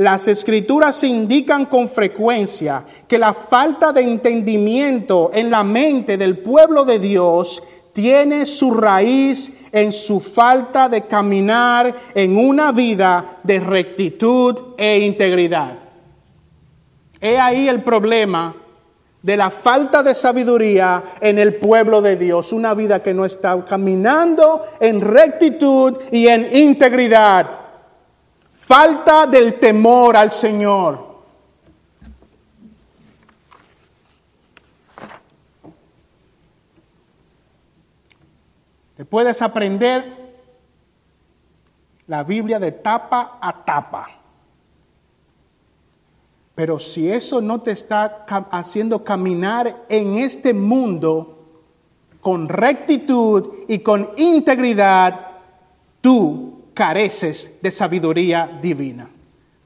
Las 0.00 0.28
escrituras 0.28 1.04
indican 1.04 1.66
con 1.66 1.86
frecuencia 1.86 2.86
que 3.06 3.18
la 3.18 3.34
falta 3.34 3.92
de 3.92 4.00
entendimiento 4.00 5.30
en 5.34 5.50
la 5.50 5.62
mente 5.62 6.16
del 6.16 6.38
pueblo 6.38 6.86
de 6.86 6.98
Dios 6.98 7.62
tiene 7.92 8.46
su 8.46 8.72
raíz 8.72 9.52
en 9.70 9.92
su 9.92 10.18
falta 10.18 10.88
de 10.88 11.02
caminar 11.02 11.94
en 12.14 12.38
una 12.38 12.72
vida 12.72 13.40
de 13.42 13.60
rectitud 13.60 14.56
e 14.78 15.00
integridad. 15.00 15.78
He 17.20 17.38
ahí 17.38 17.68
el 17.68 17.82
problema 17.82 18.56
de 19.20 19.36
la 19.36 19.50
falta 19.50 20.02
de 20.02 20.14
sabiduría 20.14 21.02
en 21.20 21.38
el 21.38 21.56
pueblo 21.56 22.00
de 22.00 22.16
Dios, 22.16 22.54
una 22.54 22.72
vida 22.72 23.02
que 23.02 23.12
no 23.12 23.26
está 23.26 23.62
caminando 23.66 24.62
en 24.80 25.02
rectitud 25.02 25.98
y 26.10 26.26
en 26.26 26.48
integridad 26.56 27.59
falta 28.70 29.26
del 29.26 29.58
temor 29.58 30.16
al 30.16 30.30
Señor. 30.30 31.04
Te 38.96 39.04
puedes 39.04 39.42
aprender 39.42 40.36
la 42.06 42.22
Biblia 42.22 42.60
de 42.60 42.70
tapa 42.70 43.38
a 43.40 43.64
tapa. 43.64 44.08
Pero 46.54 46.78
si 46.78 47.10
eso 47.10 47.40
no 47.40 47.62
te 47.62 47.72
está 47.72 48.24
haciendo 48.52 49.02
caminar 49.02 49.84
en 49.88 50.14
este 50.14 50.54
mundo 50.54 51.38
con 52.20 52.48
rectitud 52.48 53.64
y 53.66 53.80
con 53.80 54.12
integridad, 54.16 55.26
tú 56.00 56.49
careces 56.80 57.58
de 57.60 57.70
sabiduría 57.70 58.58
divina, 58.62 59.06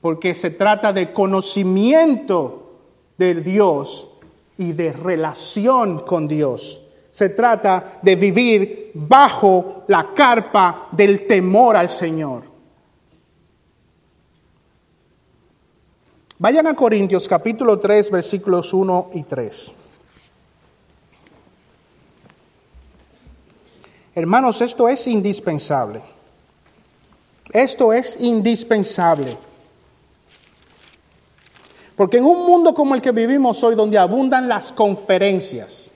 porque 0.01 0.35
se 0.35 0.51
trata 0.51 0.93
de 0.93 1.13
conocimiento 1.13 2.73
de 3.17 3.37
Dios 3.37 4.09
y 4.59 4.73
de 4.73 4.93
relación 4.93 6.01
con 6.01 6.27
Dios. 6.27 6.81
Se 7.13 7.29
trata 7.29 8.01
de 8.03 8.17
vivir 8.17 8.91
bajo 8.95 9.85
la 9.87 10.13
carpa 10.13 10.89
del 10.91 11.25
temor 11.25 11.77
al 11.77 11.89
Señor. 11.89 12.43
Vayan 16.37 16.67
a 16.67 16.75
Corintios 16.75 17.29
capítulo 17.29 17.79
3 17.79 18.11
versículos 18.11 18.75
1 18.75 19.11
y 19.15 19.23
3. 19.23 19.73
Hermanos, 24.17 24.61
esto 24.61 24.89
es 24.89 25.07
indispensable. 25.07 26.14
Esto 27.55 27.93
es 27.93 28.17
indispensable. 28.19 29.39
Porque 31.95 32.17
en 32.17 32.25
un 32.25 32.45
mundo 32.45 32.75
como 32.75 32.97
el 32.97 33.01
que 33.01 33.13
vivimos 33.13 33.63
hoy, 33.63 33.77
donde 33.77 33.97
abundan 33.97 34.49
las 34.49 34.73
conferencias, 34.73 35.93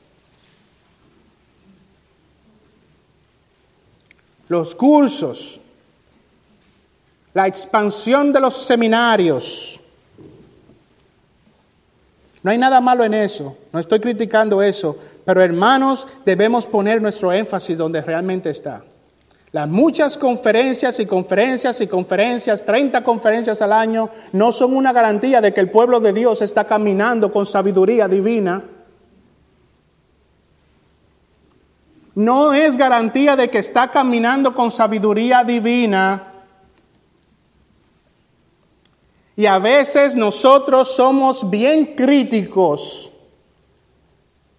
los 4.49 4.73
cursos, 4.77 5.61
la 7.35 7.49
expansión 7.49 8.33
de 8.33 8.41
los 8.41 8.57
seminarios, 8.57 9.81
no 12.45 12.53
hay 12.53 12.59
nada 12.59 12.81
malo 12.81 13.03
en 13.03 13.15
eso, 13.15 13.57
no 13.73 13.81
estoy 13.81 13.99
criticando 13.99 14.63
eso, 14.63 14.97
pero 15.25 15.43
hermanos, 15.43 16.07
debemos 16.25 16.69
poner 16.69 17.03
nuestro 17.03 17.33
énfasis 17.33 17.77
donde 17.77 18.01
realmente 18.01 18.51
está. 18.51 18.85
Las 19.51 19.67
muchas 19.67 20.19
conferencias 20.19 21.01
y 21.01 21.07
conferencias 21.07 21.81
y 21.81 21.87
conferencias, 21.87 22.65
30 22.65 23.03
conferencias 23.03 23.63
al 23.63 23.73
año, 23.73 24.11
no 24.33 24.53
son 24.53 24.77
una 24.77 24.93
garantía 24.93 25.41
de 25.41 25.55
que 25.55 25.61
el 25.61 25.71
pueblo 25.71 26.01
de 26.01 26.13
Dios 26.13 26.43
está 26.43 26.65
caminando 26.65 27.33
con 27.33 27.47
sabiduría 27.47 28.09
divina. 28.09 28.63
No 32.15 32.53
es 32.53 32.77
garantía 32.77 33.37
de 33.37 33.49
que 33.49 33.59
está 33.59 33.91
caminando 33.91 34.55
con 34.55 34.71
sabiduría 34.71 35.45
divina. 35.45 36.35
Y 39.35 39.47
a 39.47 39.59
veces 39.59 40.15
nosotros 40.15 40.95
somos 40.95 41.49
bien 41.49 41.95
críticos, 41.95 43.11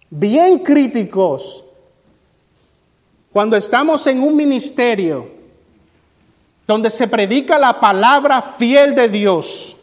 bien 0.08 0.60
críticos 0.60 1.64
cuando 3.32 3.56
estamos 3.56 4.06
en 4.06 4.22
un 4.22 4.36
ministerio 4.36 5.28
donde 6.66 6.90
se 6.90 7.08
predica 7.08 7.58
la 7.58 7.78
palabra 7.78 8.42
fiel 8.42 8.94
de 8.94 9.08
Dios 9.08 9.76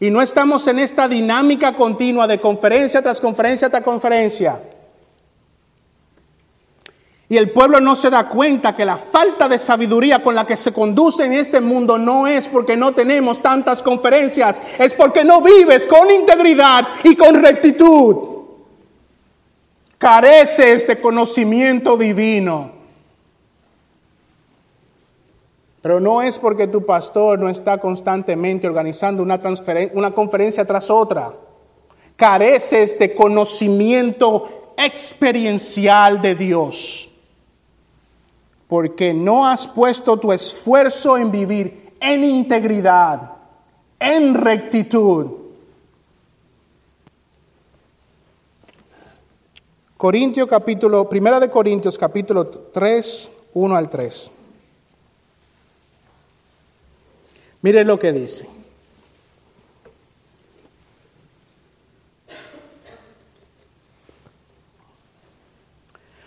y 0.00 0.10
no 0.10 0.20
estamos 0.20 0.66
en 0.66 0.78
esta 0.78 1.08
dinámica 1.08 1.74
continua 1.74 2.26
de 2.26 2.40
conferencia 2.40 3.02
tras 3.02 3.20
conferencia 3.20 3.70
tras 3.70 3.82
conferencia, 3.82 4.60
y 7.26 7.36
el 7.36 7.50
pueblo 7.50 7.80
no 7.80 7.96
se 7.96 8.10
da 8.10 8.28
cuenta 8.28 8.76
que 8.76 8.84
la 8.84 8.96
falta 8.96 9.48
de 9.48 9.58
sabiduría 9.58 10.22
con 10.22 10.34
la 10.34 10.46
que 10.46 10.56
se 10.56 10.72
conduce 10.72 11.24
en 11.24 11.32
este 11.32 11.60
mundo 11.60 11.98
no 11.98 12.26
es 12.26 12.48
porque 12.48 12.76
no 12.76 12.92
tenemos 12.92 13.40
tantas 13.40 13.82
conferencias, 13.82 14.60
es 14.78 14.92
porque 14.92 15.24
no 15.24 15.40
vives 15.40 15.86
con 15.86 16.10
integridad 16.10 16.86
y 17.02 17.16
con 17.16 17.42
rectitud 17.42 18.33
careces 20.04 20.86
de 20.86 21.00
conocimiento 21.00 21.96
divino. 21.96 22.72
Pero 25.80 25.98
no 25.98 26.20
es 26.20 26.38
porque 26.38 26.66
tu 26.66 26.84
pastor 26.84 27.38
no 27.38 27.48
está 27.48 27.78
constantemente 27.78 28.66
organizando 28.66 29.22
una, 29.22 29.40
una 29.94 30.10
conferencia 30.10 30.66
tras 30.66 30.90
otra. 30.90 31.32
Careces 32.16 32.98
de 32.98 33.14
conocimiento 33.14 34.74
experiencial 34.76 36.20
de 36.20 36.34
Dios. 36.34 37.10
Porque 38.68 39.14
no 39.14 39.46
has 39.46 39.66
puesto 39.66 40.18
tu 40.18 40.32
esfuerzo 40.32 41.16
en 41.16 41.30
vivir 41.30 41.94
en 41.98 42.24
integridad, 42.24 43.32
en 43.98 44.34
rectitud. 44.34 45.43
Corintios 50.04 50.46
capítulo, 50.46 51.08
primera 51.08 51.40
de 51.40 51.48
Corintios 51.48 51.96
capítulo 51.96 52.46
3, 52.46 53.30
1 53.54 53.74
al 53.74 53.88
3. 53.88 54.30
Mire 57.62 57.82
lo 57.86 57.98
que 57.98 58.12
dice. 58.12 58.46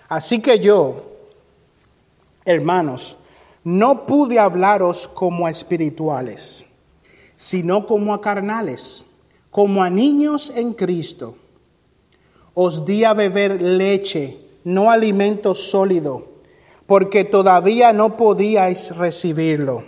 Así 0.10 0.42
que 0.42 0.58
yo, 0.58 1.04
hermanos, 2.46 3.16
no 3.64 4.08
pude 4.08 4.40
hablaros 4.40 5.08
como 5.08 5.46
a 5.46 5.52
espirituales, 5.52 6.66
sino 7.36 7.86
como 7.86 8.16
a 8.16 8.22
carnales, 8.22 9.06
como 9.52 9.84
a 9.84 9.92
niños 9.92 10.52
en 10.56 10.74
Cristo. 10.74 11.36
Os 12.58 12.86
di 12.86 13.06
a 13.06 13.14
beber 13.14 13.62
leche, 13.62 14.42
no 14.64 14.90
alimento 14.90 15.54
sólido, 15.54 16.42
porque 16.88 17.24
todavía 17.24 17.94
no 17.94 18.18
podíais 18.18 18.98
recibirlo 18.98 19.84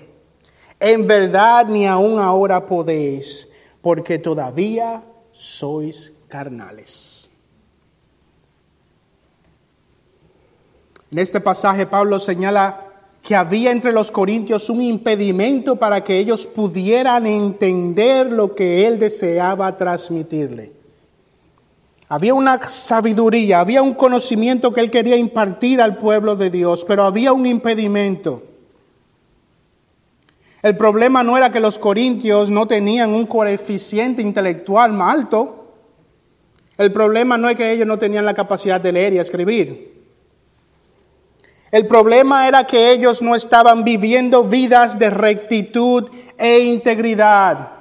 en 0.79 1.07
verdad 1.07 1.67
ni 1.67 1.85
aún 1.85 2.19
ahora 2.19 2.65
podéis, 2.65 3.47
porque 3.81 4.17
todavía 4.17 5.03
sois 5.31 6.13
carnales. 6.27 7.29
En 11.11 11.19
este 11.19 11.41
pasaje 11.41 11.85
Pablo 11.85 12.19
señala 12.19 12.85
que 13.23 13.35
había 13.35 13.71
entre 13.71 13.91
los 13.91 14.11
corintios 14.11 14.69
un 14.69 14.81
impedimento 14.81 15.75
para 15.75 16.03
que 16.03 16.17
ellos 16.17 16.47
pudieran 16.47 17.27
entender 17.27 18.31
lo 18.31 18.55
que 18.55 18.87
él 18.87 18.99
deseaba 18.99 19.75
transmitirle. 19.75 20.78
Había 22.11 22.33
una 22.33 22.67
sabiduría, 22.67 23.59
había 23.59 23.83
un 23.83 23.93
conocimiento 23.93 24.73
que 24.73 24.81
él 24.81 24.89
quería 24.89 25.15
impartir 25.15 25.79
al 25.79 25.97
pueblo 25.97 26.35
de 26.35 26.49
Dios, 26.49 26.83
pero 26.83 27.03
había 27.03 27.33
un 27.33 27.45
impedimento. 27.45 28.41
El 30.63 30.75
problema 30.75 31.23
no 31.23 31.37
era 31.37 31.51
que 31.51 31.59
los 31.59 31.77
corintios 31.77 32.49
no 32.49 32.67
tenían 32.67 33.13
un 33.13 33.27
coeficiente 33.27 34.23
intelectual 34.23 34.91
más 34.91 35.15
alto. 35.15 35.75
El 36.79 36.91
problema 36.91 37.37
no 37.37 37.47
es 37.47 37.55
que 37.55 37.71
ellos 37.71 37.87
no 37.87 37.99
tenían 37.99 38.25
la 38.25 38.33
capacidad 38.33 38.81
de 38.81 38.91
leer 38.91 39.13
y 39.13 39.19
escribir. 39.19 39.99
El 41.71 41.85
problema 41.85 42.47
era 42.47 42.65
que 42.65 42.91
ellos 42.91 43.21
no 43.21 43.35
estaban 43.35 43.83
viviendo 43.83 44.43
vidas 44.43 44.97
de 44.97 45.11
rectitud 45.11 46.09
e 46.39 46.59
integridad. 46.61 47.78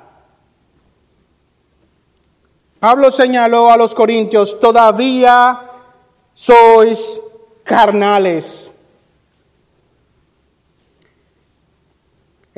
Pablo 2.81 3.11
señaló 3.11 3.71
a 3.71 3.77
los 3.77 3.95
corintios, 3.95 4.59
todavía 4.61 5.61
sois 6.35 7.21
carnales. 7.65 8.73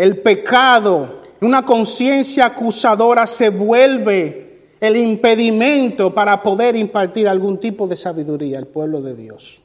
el 0.00 0.16
pecado, 0.16 1.20
una 1.42 1.66
conciencia 1.66 2.46
acusadora 2.46 3.26
se 3.26 3.50
vuelve 3.50 4.70
el 4.80 4.96
impedimento 4.96 6.14
para 6.14 6.42
poder 6.42 6.74
impartir 6.74 7.28
algún 7.28 7.60
tipo 7.60 7.86
de 7.86 7.96
sabiduría 7.96 8.56
al 8.56 8.66
pueblo 8.66 9.02
de 9.02 9.14
Dios. 9.14 9.60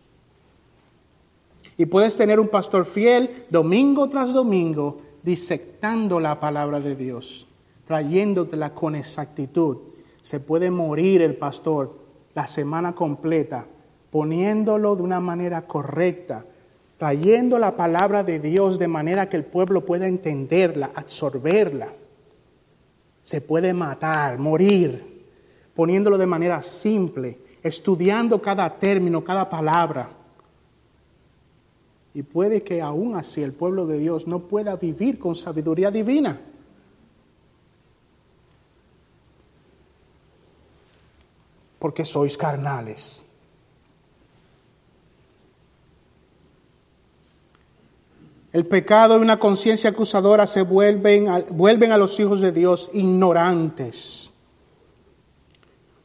Y 1.78 1.86
puedes 1.86 2.18
tener 2.18 2.38
un 2.38 2.50
pastor 2.50 2.84
fiel 2.84 3.46
domingo 3.50 4.10
tras 4.10 4.34
domingo 4.34 4.98
disectando 5.24 6.20
la 6.20 6.38
palabra 6.38 6.82
de 6.82 6.98
Dios, 6.98 7.48
trayéndotela 7.88 8.74
con 8.74 8.96
exactitud. 8.96 9.78
Se 10.26 10.40
puede 10.40 10.72
morir 10.72 11.22
el 11.22 11.36
pastor 11.36 12.00
la 12.34 12.48
semana 12.48 12.96
completa 12.96 13.68
poniéndolo 14.10 14.96
de 14.96 15.04
una 15.04 15.20
manera 15.20 15.68
correcta, 15.68 16.44
trayendo 16.98 17.60
la 17.60 17.78
palabra 17.78 18.24
de 18.24 18.40
Dios 18.40 18.80
de 18.80 18.88
manera 18.88 19.30
que 19.30 19.38
el 19.38 19.46
pueblo 19.46 19.86
pueda 19.86 20.08
entenderla, 20.08 20.90
absorberla. 20.96 21.90
Se 23.22 23.40
puede 23.40 23.72
matar, 23.76 24.40
morir, 24.40 25.28
poniéndolo 25.76 26.18
de 26.18 26.26
manera 26.26 26.64
simple, 26.64 27.38
estudiando 27.62 28.42
cada 28.42 28.80
término, 28.80 29.24
cada 29.24 29.48
palabra. 29.48 30.10
Y 32.16 32.24
puede 32.24 32.64
que 32.64 32.82
aún 32.82 33.14
así 33.14 33.44
el 33.44 33.54
pueblo 33.54 33.86
de 33.86 34.00
Dios 34.00 34.26
no 34.26 34.40
pueda 34.40 34.76
vivir 34.76 35.20
con 35.20 35.36
sabiduría 35.36 35.92
divina. 35.92 36.42
Porque 41.86 42.04
sois 42.04 42.36
carnales. 42.36 43.24
El 48.52 48.66
pecado 48.66 49.20
y 49.20 49.22
una 49.22 49.38
conciencia 49.38 49.92
acusadora 49.92 50.48
se 50.48 50.64
vuelven 50.64 51.28
a, 51.28 51.44
vuelven 51.48 51.92
a 51.92 51.98
los 52.00 52.20
hijos 52.20 52.42
de 52.42 52.52
Dios 52.52 52.90
ignorantes. 52.92 54.34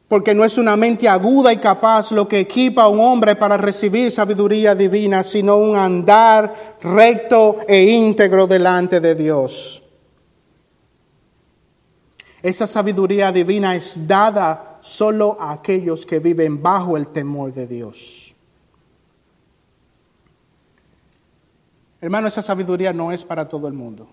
Porque 0.07 0.35
no 0.35 0.45
es 0.45 0.59
una 0.59 0.75
mente 0.75 1.09
aguda 1.09 1.51
y 1.51 1.57
capaz 1.57 2.11
lo 2.11 2.27
que 2.27 2.41
equipa 2.41 2.83
a 2.83 2.87
un 2.87 2.99
hombre 2.99 3.35
para 3.35 3.57
recibir 3.57 4.11
sabiduría 4.11 4.75
divina, 4.75 5.23
sino 5.23 5.57
un 5.57 5.75
andar 5.75 6.77
recto 6.83 7.55
e 7.67 7.81
íntegro 7.85 8.45
delante 8.45 8.99
de 8.99 9.15
Dios. 9.15 9.80
Esa 12.43 12.65
sabiduría 12.65 13.31
divina 13.31 13.75
es 13.75 14.07
dada 14.07 14.79
solo 14.81 15.37
a 15.39 15.51
aquellos 15.51 16.05
que 16.05 16.19
viven 16.19 16.61
bajo 16.61 16.97
el 16.97 17.07
temor 17.07 17.53
de 17.53 17.67
Dios. 17.67 18.33
Hermano, 21.99 22.27
esa 22.27 22.41
sabiduría 22.41 22.91
no 22.93 23.11
es 23.11 23.23
para 23.23 23.47
todo 23.47 23.67
el 23.67 23.73
mundo. 23.73 24.09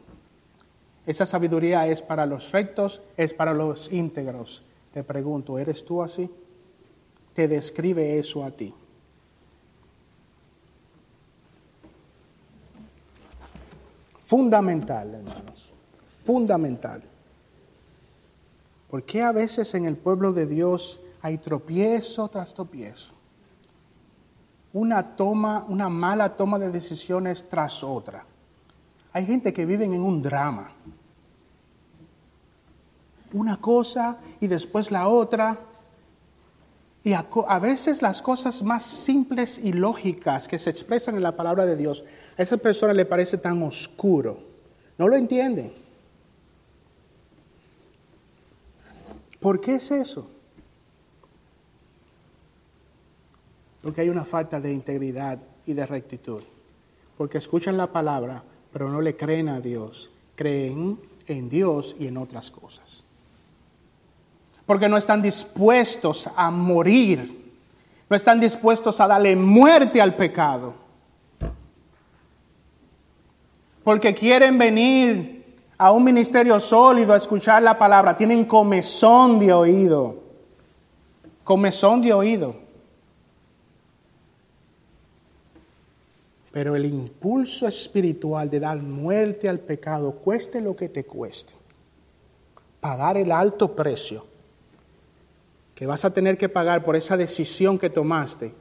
Esa 1.07 1.25
sabiduría 1.25 1.87
es 1.87 2.03
para 2.03 2.27
los 2.27 2.53
rectos, 2.53 3.01
es 3.17 3.33
para 3.33 3.55
los 3.55 3.91
íntegros. 3.91 4.63
Te 4.93 5.03
pregunto, 5.03 5.59
¿eres 5.59 5.83
tú 5.83 6.03
así? 6.03 6.31
Te 7.33 7.49
describe 7.49 8.19
eso 8.19 8.45
a 8.45 8.51
ti. 8.51 8.75
Fundamental, 14.27 15.15
hermanos, 15.15 15.71
fundamental. 16.27 17.03
¿Por 18.91 19.05
qué 19.05 19.23
a 19.23 19.33
veces 19.33 19.75
en 19.75 19.85
el 19.85 19.97
pueblo 19.97 20.33
de 20.33 20.47
Dios 20.47 21.01
hay 21.21 21.39
tropiezo 21.39 22.29
tras 22.29 22.55
tropiezo? 22.55 23.19
una 24.73 25.17
toma, 25.17 25.65
una 25.69 25.89
mala 25.89 26.37
toma 26.37 26.59
de 26.59 26.71
decisiones 26.71 27.49
tras 27.49 27.83
otra. 27.83 28.25
Hay 29.13 29.27
gente 29.27 29.53
que 29.53 29.67
vive 29.67 29.85
en 29.85 30.01
un 30.01 30.23
drama. 30.23 30.71
Una 33.33 33.61
cosa 33.61 34.19
y 34.41 34.47
después 34.47 34.91
la 34.91 35.09
otra. 35.09 35.59
Y 37.03 37.15
a, 37.15 37.59
veces 37.59 38.03
las 38.03 38.21
cosas 38.21 38.63
más 38.63 38.83
simples 38.83 39.59
y 39.59 39.73
lógicas 39.73 40.47
que 40.47 40.59
se 40.59 40.71
expresan 40.71 41.17
en 41.17 41.23
la 41.23 41.37
palabra 41.37 41.65
de 41.65 41.77
Dios, 41.77 42.05
a 42.37 42.43
esa 42.43 42.59
persona 42.59 42.93
le 42.93 43.07
parece 43.07 43.39
tan 43.39 43.63
oscuro. 43.63 44.39
No 44.99 45.09
lo 45.09 45.17
entienden. 45.17 45.73
¿Por 49.41 49.61
qué 49.61 49.77
es 49.77 49.91
eso? 49.91 50.29
Porque 53.83 54.01
hay 54.01 54.09
una 54.09 54.25
falta 54.25 54.61
de 54.61 54.73
integridad 54.73 55.39
y 55.67 55.73
de 55.73 55.87
rectitud. 55.87 56.43
Porque 57.17 57.39
escuchan 57.39 57.77
la 57.77 57.87
palabra, 57.87 58.43
pero 58.73 58.89
no 58.89 59.01
le 59.01 59.17
creen 59.17 59.49
a 59.49 59.61
Dios. 59.61 60.11
Creen 60.35 60.99
en 61.27 61.49
Dios 61.49 61.95
y 61.99 62.07
en 62.07 62.17
otras 62.17 62.51
cosas. 62.51 63.05
Porque 64.67 64.89
no 64.89 64.97
están 64.97 65.23
dispuestos 65.23 66.29
a 66.37 66.51
morir. 66.51 67.53
No 68.11 68.17
están 68.17 68.41
dispuestos 68.41 69.01
a 69.01 69.07
darle 69.07 69.37
muerte 69.37 70.01
al 70.01 70.17
pecado. 70.17 70.75
Porque 73.85 74.15
quieren 74.15 74.59
venir 74.59 75.38
a 75.79 75.93
un 75.93 76.03
ministerio 76.03 76.59
sólido 76.59 77.15
a 77.15 77.17
escuchar 77.17 77.63
la 77.63 77.79
palabra. 77.79 78.17
Tienen 78.17 78.45
comezón 78.45 79.39
de 79.39 79.53
oído. 79.53 80.17
Comezón 81.45 82.03
de 82.03 82.13
oído. 82.13 82.57
Pero 86.51 86.75
el 86.75 86.85
impulso 86.85 87.69
espiritual 87.69 88.51
de 88.51 88.59
dar 88.59 88.79
muerte 88.79 89.49
al 89.49 89.61
pecado, 89.61 90.11
cueste 90.13 90.61
lo 90.61 90.75
que 90.75 90.89
te 90.89 91.05
cueste, 91.05 91.55
pagar 92.81 93.17
el 93.17 93.31
alto 93.31 93.77
precio 93.77 94.27
que 95.77 95.87
vas 95.87 96.05
a 96.05 96.13
tener 96.13 96.37
que 96.37 96.49
pagar 96.49 96.83
por 96.83 96.97
esa 96.97 97.17
decisión 97.17 97.79
que 97.79 97.89
tomaste, 97.89 98.53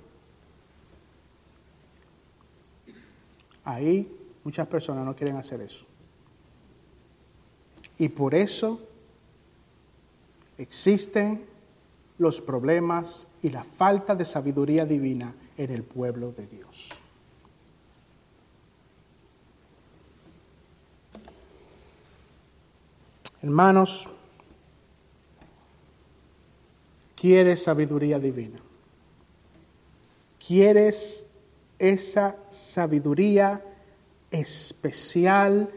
ahí 3.64 4.08
muchas 4.44 4.68
personas 4.68 5.04
no 5.04 5.16
quieren 5.16 5.36
hacer 5.36 5.62
eso. 5.62 5.87
Y 7.98 8.10
por 8.10 8.36
eso 8.36 8.80
existen 10.58 11.46
los 12.18 12.42
problemas 12.42 13.26
y 13.42 13.50
la 13.50 13.64
falta 13.64 14.16
de 14.16 14.26
sabiduría 14.26 14.86
divina 14.86 15.34
en 15.58 15.72
el 15.72 15.84
pueblo 15.84 16.32
de 16.32 16.48
Dios. 16.48 16.90
Hermanos, 23.42 24.10
¿quieres 27.16 27.64
sabiduría 27.64 28.20
divina? 28.20 28.60
¿Quieres 30.46 31.26
esa 31.78 32.36
sabiduría 32.50 33.62
especial, 34.32 35.70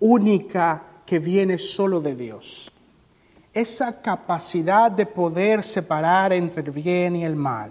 única, 0.00 0.82
que 1.12 1.18
viene 1.18 1.58
solo 1.58 2.00
de 2.00 2.16
Dios? 2.16 2.72
Esa 3.52 4.00
capacidad 4.00 4.90
de 4.90 5.04
poder 5.04 5.62
separar 5.62 6.32
entre 6.32 6.62
el 6.62 6.70
bien 6.70 7.16
y 7.16 7.22
el 7.22 7.36
mal. 7.36 7.70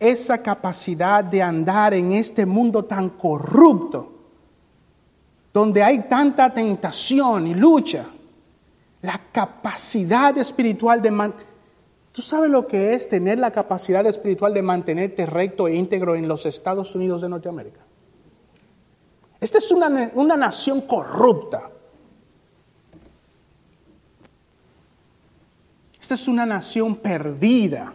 Esa 0.00 0.42
capacidad 0.42 1.22
de 1.22 1.40
andar 1.40 1.94
en 1.94 2.10
este 2.14 2.44
mundo 2.44 2.84
tan 2.84 3.10
corrupto, 3.10 4.12
donde 5.54 5.80
hay 5.80 6.08
tanta 6.08 6.52
tentación 6.52 7.46
y 7.46 7.54
lucha 7.54 8.08
la 9.00 9.20
capacidad 9.30 10.36
espiritual 10.36 11.00
de 11.00 11.10
mantener. 11.12 11.46
¿Tú 12.10 12.20
sabes 12.20 12.50
lo 12.50 12.66
que 12.66 12.94
es 12.94 13.08
tener 13.08 13.38
la 13.38 13.52
capacidad 13.52 14.04
espiritual 14.06 14.52
de 14.52 14.62
mantenerte 14.62 15.24
recto 15.24 15.68
e 15.68 15.76
íntegro 15.76 16.16
en 16.16 16.26
los 16.26 16.44
Estados 16.46 16.96
Unidos 16.96 17.22
de 17.22 17.28
Norteamérica? 17.28 17.82
Esta 19.40 19.58
es 19.58 19.70
una, 19.70 20.10
una 20.14 20.36
nación 20.36 20.80
corrupta. 20.80 21.70
Esta 26.06 26.14
es 26.14 26.28
una 26.28 26.46
nación 26.46 26.94
perdida, 26.94 27.92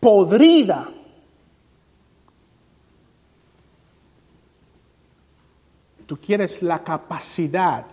podrida. 0.00 0.88
Tú 6.06 6.16
quieres 6.16 6.62
la 6.62 6.82
capacidad 6.82 7.84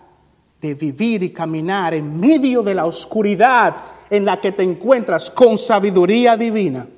de 0.58 0.72
vivir 0.72 1.22
y 1.22 1.30
caminar 1.30 1.92
en 1.92 2.18
medio 2.18 2.62
de 2.62 2.74
la 2.74 2.86
oscuridad 2.86 3.76
en 4.08 4.24
la 4.24 4.40
que 4.40 4.52
te 4.52 4.62
encuentras 4.62 5.30
con 5.30 5.58
sabiduría 5.58 6.34
divina. 6.34 6.88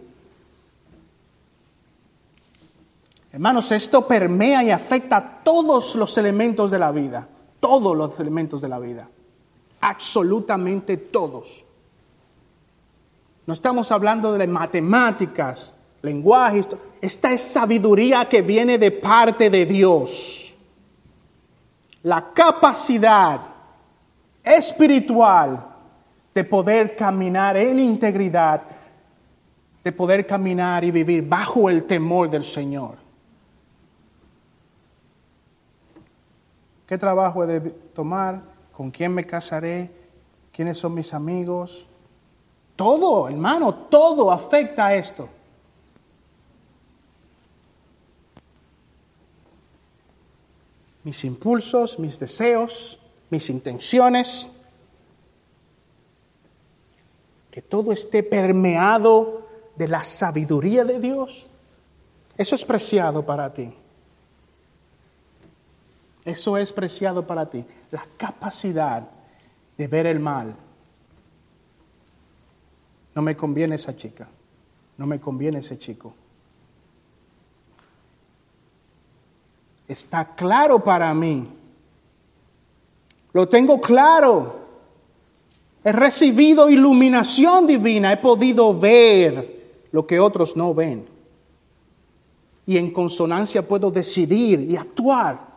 Hermanos, 3.32 3.72
esto 3.72 4.06
permea 4.06 4.62
y 4.62 4.70
afecta 4.70 5.16
a 5.16 5.42
todos 5.42 5.96
los 5.96 6.16
elementos 6.16 6.70
de 6.70 6.78
la 6.78 6.92
vida, 6.92 7.28
todos 7.58 7.96
los 7.96 8.20
elementos 8.20 8.60
de 8.60 8.68
la 8.68 8.78
vida, 8.78 9.08
absolutamente 9.80 10.96
todos. 10.96 11.64
No 13.46 13.54
estamos 13.54 13.90
hablando 13.90 14.32
de 14.32 14.46
matemáticas, 14.46 15.74
lenguajes, 16.02 16.68
esta 17.00 17.32
es 17.32 17.42
sabiduría 17.42 18.28
que 18.28 18.42
viene 18.42 18.78
de 18.78 18.90
parte 18.90 19.50
de 19.50 19.66
Dios 19.66 20.50
la 22.02 22.32
capacidad 22.32 23.40
espiritual 24.42 25.66
de 26.34 26.44
poder 26.44 26.96
caminar 26.96 27.56
en 27.56 27.78
integridad, 27.78 28.62
de 29.84 29.92
poder 29.92 30.26
caminar 30.26 30.84
y 30.84 30.90
vivir 30.90 31.28
bajo 31.28 31.68
el 31.68 31.84
temor 31.84 32.30
del 32.30 32.44
Señor. 32.44 32.96
¿Qué 36.86 36.96
trabajo 36.96 37.44
he 37.44 37.46
de 37.46 37.70
tomar? 37.70 38.49
¿Con 38.80 38.90
quién 38.90 39.12
me 39.12 39.26
casaré? 39.26 39.90
¿Quiénes 40.50 40.78
son 40.78 40.94
mis 40.94 41.12
amigos? 41.12 41.84
Todo, 42.76 43.28
hermano, 43.28 43.74
todo 43.74 44.30
afecta 44.32 44.86
a 44.86 44.94
esto. 44.94 45.28
mis 51.04 51.22
impulsos, 51.24 51.98
mis 51.98 52.18
deseos, 52.18 52.98
mis 53.28 53.50
intenciones, 53.50 54.48
que 57.50 57.60
todo 57.60 57.92
esté 57.92 58.22
permeado 58.22 59.46
de 59.76 59.88
la 59.88 60.04
sabiduría 60.04 60.86
de 60.86 61.00
Dios. 61.00 61.48
Eso 62.34 62.54
es 62.54 62.64
preciado 62.64 63.26
para 63.26 63.52
ti. 63.52 63.74
Eso 66.24 66.56
es 66.56 66.72
preciado 66.72 67.26
para 67.26 67.48
ti. 67.48 67.64
La 67.90 68.04
capacidad 68.16 69.08
de 69.76 69.86
ver 69.88 70.06
el 70.06 70.20
mal. 70.20 70.54
No 73.14 73.22
me 73.22 73.36
conviene 73.36 73.76
esa 73.76 73.96
chica. 73.96 74.28
No 74.96 75.06
me 75.06 75.18
conviene 75.18 75.58
ese 75.58 75.78
chico. 75.78 76.14
está 79.90 80.24
claro 80.36 80.82
para 80.82 81.12
mí. 81.12 81.48
Lo 83.32 83.48
tengo 83.48 83.80
claro. 83.80 84.60
He 85.82 85.90
recibido 85.90 86.70
iluminación 86.70 87.66
divina, 87.66 88.12
he 88.12 88.16
podido 88.18 88.78
ver 88.78 89.60
lo 89.90 90.06
que 90.06 90.20
otros 90.20 90.56
no 90.56 90.72
ven. 90.74 91.06
Y 92.66 92.76
en 92.76 92.92
consonancia 92.92 93.66
puedo 93.66 93.90
decidir 93.90 94.60
y 94.60 94.76
actuar. 94.76 95.49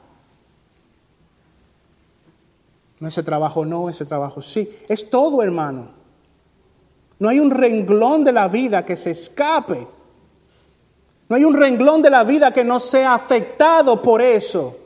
No 3.04 3.10
ese 3.10 3.22
trabajo 3.22 3.66
no, 3.66 3.90
ese 3.90 4.06
trabajo 4.06 4.42
sí. 4.42 4.70
Es 4.88 5.10
todo, 5.10 5.44
hermano. 5.44 5.90
No 7.20 7.28
hay 7.28 7.40
un 7.40 7.52
renglón 7.52 8.24
de 8.24 8.32
la 8.32 8.48
vida 8.48 8.86
que 8.86 8.96
se 8.96 9.12
escape 9.12 9.86
no 11.34 11.38
hay 11.38 11.46
un 11.46 11.56
renglón 11.56 12.02
de 12.04 12.12
la 12.12 12.24
vida 12.24 12.52
que 12.52 12.64
no 12.64 12.80
sea 12.80 13.16
afectado 13.16 14.02
por 14.02 14.22
eso. 14.22 14.78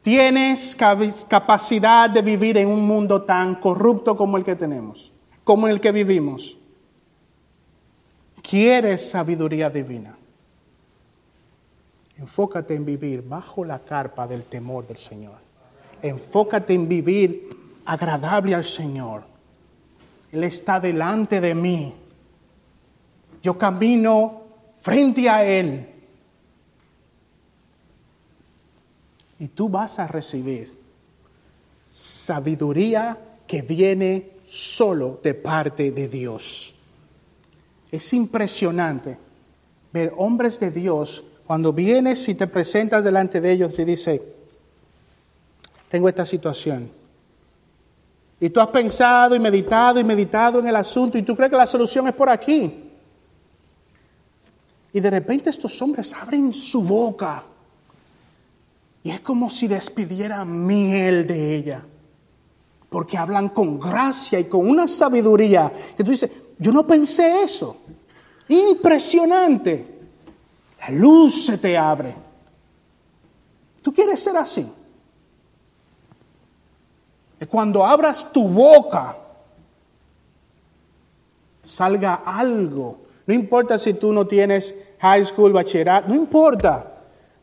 Tienes 0.00 0.76
capacidad 0.76 2.08
de 2.08 2.22
vivir 2.22 2.56
en 2.58 2.68
un 2.68 2.86
mundo 2.86 3.22
tan 3.22 3.56
corrupto 3.56 4.16
como 4.16 4.36
el 4.36 4.44
que 4.44 4.54
tenemos, 4.54 5.12
como 5.42 5.66
el 5.66 5.80
que 5.80 5.90
vivimos. 5.90 6.56
Quieres 8.42 9.10
sabiduría 9.10 9.68
divina. 9.68 10.16
Enfócate 12.16 12.74
en 12.74 12.84
vivir 12.84 13.26
bajo 13.26 13.64
la 13.64 13.80
carpa 13.80 14.28
del 14.28 14.44
temor 14.44 14.86
del 14.86 14.98
Señor. 14.98 15.45
Enfócate 16.08 16.74
en 16.74 16.88
vivir 16.88 17.48
agradable 17.84 18.54
al 18.54 18.64
Señor. 18.64 19.24
Él 20.32 20.44
está 20.44 20.80
delante 20.80 21.40
de 21.40 21.54
mí 21.54 21.94
yo 23.46 23.56
camino 23.56 24.42
frente 24.80 25.28
a 25.28 25.44
Él. 25.44 25.86
Y 29.38 29.46
tú 29.48 29.68
vas 29.68 30.00
a 30.00 30.08
recibir 30.08 30.74
sabiduría 31.88 33.16
que 33.46 33.62
viene 33.62 34.30
solo 34.48 35.20
de 35.22 35.34
parte 35.34 35.92
de 35.92 36.08
Dios. 36.08 36.74
Es 37.92 38.12
impresionante 38.12 39.16
ver 39.92 40.12
hombres 40.16 40.58
de 40.58 40.72
Dios 40.72 41.22
cuando 41.46 41.72
vienes 41.72 42.28
y 42.28 42.34
te 42.34 42.48
presentas 42.48 43.04
delante 43.04 43.40
de 43.40 43.52
ellos 43.52 43.78
y 43.78 43.84
dice, 43.84 44.20
tengo 45.88 46.08
esta 46.08 46.26
situación. 46.26 46.90
Y 48.38 48.50
tú 48.50 48.60
has 48.60 48.68
pensado 48.68 49.34
y 49.34 49.38
meditado 49.38 49.98
y 49.98 50.04
meditado 50.04 50.58
en 50.60 50.68
el 50.68 50.76
asunto 50.76 51.16
y 51.16 51.22
tú 51.22 51.34
crees 51.34 51.50
que 51.50 51.56
la 51.56 51.66
solución 51.66 52.06
es 52.08 52.14
por 52.14 52.28
aquí. 52.28 52.82
Y 54.92 55.00
de 55.00 55.10
repente 55.10 55.50
estos 55.50 55.80
hombres 55.82 56.12
abren 56.14 56.52
su 56.52 56.82
boca. 56.82 57.42
Y 59.02 59.10
es 59.10 59.20
como 59.20 59.50
si 59.50 59.68
despidieran 59.68 60.66
miel 60.66 61.26
de 61.26 61.54
ella. 61.54 61.82
Porque 62.88 63.16
hablan 63.16 63.50
con 63.50 63.78
gracia 63.78 64.38
y 64.40 64.44
con 64.44 64.68
una 64.68 64.88
sabiduría. 64.88 65.72
Que 65.96 66.02
tú 66.02 66.10
dices, 66.10 66.30
yo 66.58 66.72
no 66.72 66.86
pensé 66.86 67.42
eso. 67.42 67.76
Impresionante. 68.48 69.98
La 70.80 70.90
luz 70.90 71.46
se 71.46 71.58
te 71.58 71.76
abre. 71.76 72.14
¿Tú 73.82 73.92
quieres 73.92 74.22
ser 74.22 74.36
así? 74.36 74.66
Cuando 77.50 77.84
abras 77.84 78.32
tu 78.32 78.48
boca, 78.48 79.16
salga 81.62 82.22
algo 82.24 83.06
No 83.26 83.34
importa 83.34 83.76
si 83.76 83.94
tú 83.94 84.12
no 84.12 84.26
tienes 84.26 84.74
high 85.00 85.24
school, 85.24 85.52
bachillerato, 85.52 86.08
no 86.08 86.14
importa. 86.14 86.92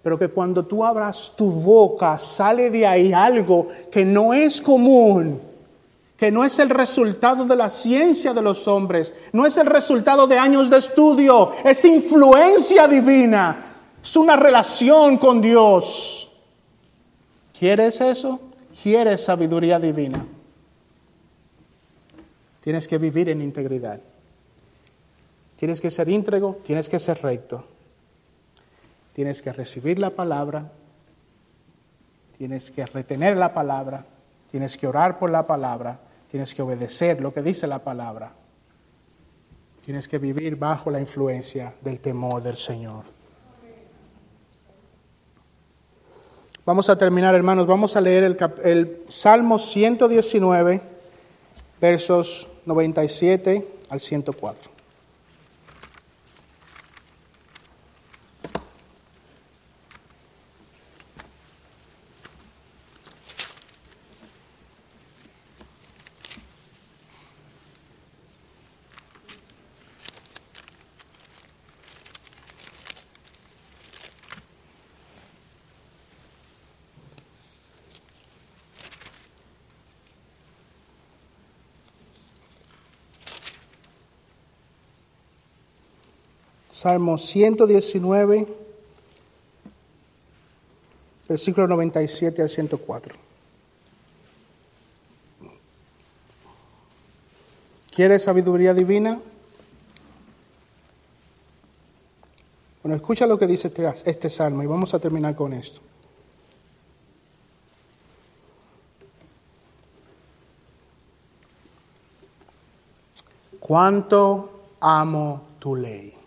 Pero 0.02 0.18
que 0.18 0.30
cuando 0.30 0.66
tú 0.66 0.84
abras 0.84 1.34
tu 1.36 1.50
boca 1.52 2.18
sale 2.18 2.70
de 2.70 2.88
ahí 2.88 3.14
algo 3.14 3.68
que 3.92 4.06
no 4.06 4.34
es 4.34 4.62
común, 4.62 5.42
que 6.18 6.32
no 6.32 6.46
es 6.46 6.58
el 6.60 6.70
resultado 6.70 7.46
de 7.46 7.56
la 7.56 7.70
ciencia 7.70 8.34
de 8.34 8.42
los 8.42 8.68
hombres, 8.68 9.14
no 9.34 9.46
es 9.46 9.58
el 9.58 9.66
resultado 9.66 10.26
de 10.26 10.38
años 10.38 10.70
de 10.70 10.78
estudio, 10.78 11.52
es 11.66 11.84
influencia 11.84 12.88
divina, 12.88 13.58
es 14.02 14.16
una 14.16 14.38
relación 14.38 15.18
con 15.18 15.42
Dios. 15.42 16.32
¿Quieres 17.58 18.00
eso? 18.00 18.40
¿Quieres 18.84 19.24
sabiduría 19.24 19.80
divina? 19.80 20.26
Tienes 22.60 22.86
que 22.86 22.98
vivir 22.98 23.30
en 23.30 23.42
integridad. 23.42 24.02
Tienes 25.56 25.80
que 25.80 25.90
ser 25.90 26.10
íntegro, 26.10 26.60
tienes 26.66 26.90
que 26.90 27.00
ser 27.00 27.22
recto. 27.22 27.64
Tienes 29.14 29.42
que 29.42 29.54
recibir 29.54 30.00
la 30.00 30.10
palabra, 30.10 30.70
tienes 32.38 32.72
que 32.72 32.86
retener 32.86 33.38
la 33.38 33.54
palabra, 33.54 34.06
tienes 34.52 34.78
que 34.78 34.86
orar 34.86 35.18
por 35.18 35.30
la 35.30 35.48
palabra, 35.48 36.02
tienes 36.30 36.54
que 36.54 36.62
obedecer 36.62 37.22
lo 37.22 37.34
que 37.34 37.42
dice 37.42 37.68
la 37.68 37.80
palabra. 37.80 38.34
Tienes 39.86 40.10
que 40.10 40.18
vivir 40.18 40.58
bajo 40.58 40.92
la 40.92 41.00
influencia 41.00 41.74
del 41.80 42.02
temor 42.02 42.44
del 42.44 42.58
Señor. 42.58 43.13
Vamos 46.66 46.90
a 46.90 46.98
terminar, 46.98 47.36
hermanos. 47.36 47.68
Vamos 47.68 47.96
a 47.98 48.02
leer 48.02 48.24
el, 48.24 48.38
el 48.64 49.02
Salmo 49.10 49.60
119, 49.60 50.82
versos 51.82 52.48
97 52.66 53.68
al 53.90 54.00
104. 54.00 54.73
Salmo 86.84 87.18
119, 87.18 88.46
versículo 91.30 91.66
97 91.66 92.42
al 92.42 92.50
104. 92.50 93.16
¿Quieres 97.90 98.24
sabiduría 98.24 98.74
divina? 98.74 99.18
Bueno, 102.84 102.98
escucha 102.98 103.28
lo 103.28 103.40
que 103.40 103.48
dice 103.48 103.70
este, 103.70 103.90
este 104.04 104.30
salmo 104.30 104.62
y 104.62 104.66
vamos 104.66 104.94
a 104.94 105.00
terminar 105.00 105.38
con 105.38 105.54
esto. 105.54 105.80
Cuánto 113.62 114.66
amo 114.82 115.44
tu 115.60 115.78
ley. 115.78 116.23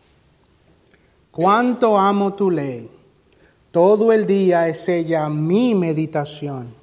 Cuánto 1.37 1.99
amo 1.99 2.33
tu 2.33 2.51
ley. 2.51 2.89
Todo 3.71 4.11
el 4.11 4.27
día 4.27 4.69
es 4.69 4.89
ella 4.89 5.29
mi 5.29 5.75
meditación. 5.75 6.75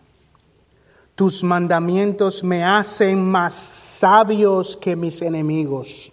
Tus 1.16 1.44
mandamientos 1.44 2.44
me 2.44 2.64
hacen 2.64 3.28
más 3.28 3.56
sabios 3.56 4.78
que 4.78 4.96
mis 4.96 5.24
enemigos, 5.24 6.12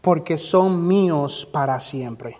porque 0.00 0.38
son 0.38 0.88
míos 0.88 1.46
para 1.52 1.78
siempre. 1.78 2.36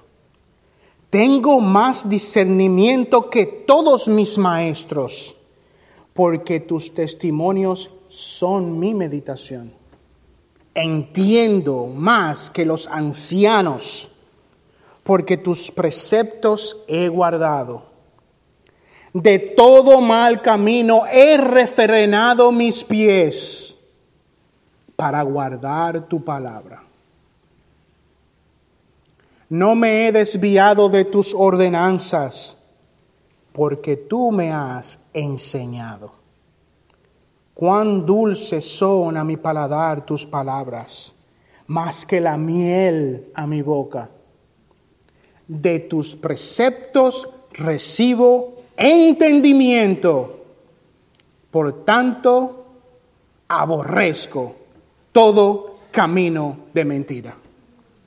Tengo 1.08 1.60
más 1.60 2.08
discernimiento 2.08 3.30
que 3.30 3.46
todos 3.46 4.08
mis 4.08 4.36
maestros, 4.38 5.36
porque 6.14 6.58
tus 6.58 6.92
testimonios 6.92 7.90
son 8.08 8.76
mi 8.76 8.92
meditación. 8.92 9.72
Entiendo 10.74 11.86
más 11.86 12.50
que 12.50 12.64
los 12.64 12.88
ancianos 12.88 14.08
porque 15.02 15.36
tus 15.36 15.70
preceptos 15.70 16.76
he 16.86 17.08
guardado. 17.08 17.90
De 19.12 19.38
todo 19.38 20.00
mal 20.00 20.40
camino 20.40 21.02
he 21.12 21.36
refrenado 21.36 22.50
mis 22.50 22.82
pies 22.84 23.74
para 24.96 25.22
guardar 25.22 26.06
tu 26.06 26.24
palabra. 26.24 26.82
No 29.50 29.74
me 29.74 30.06
he 30.06 30.12
desviado 30.12 30.88
de 30.88 31.04
tus 31.04 31.34
ordenanzas, 31.34 32.56
porque 33.52 33.96
tú 33.96 34.32
me 34.32 34.50
has 34.50 34.98
enseñado. 35.12 36.12
Cuán 37.52 38.06
dulces 38.06 38.78
son 38.78 39.18
a 39.18 39.24
mi 39.24 39.36
paladar 39.36 40.06
tus 40.06 40.24
palabras, 40.24 41.12
más 41.66 42.06
que 42.06 42.18
la 42.18 42.38
miel 42.38 43.30
a 43.34 43.46
mi 43.46 43.60
boca 43.60 44.08
de 45.48 45.80
tus 45.80 46.16
preceptos 46.16 47.28
recibo 47.52 48.62
entendimiento. 48.76 50.44
Por 51.50 51.84
tanto, 51.84 52.66
aborrezco 53.48 54.56
todo 55.12 55.76
camino 55.90 56.56
de 56.72 56.84
mentira. 56.84 57.36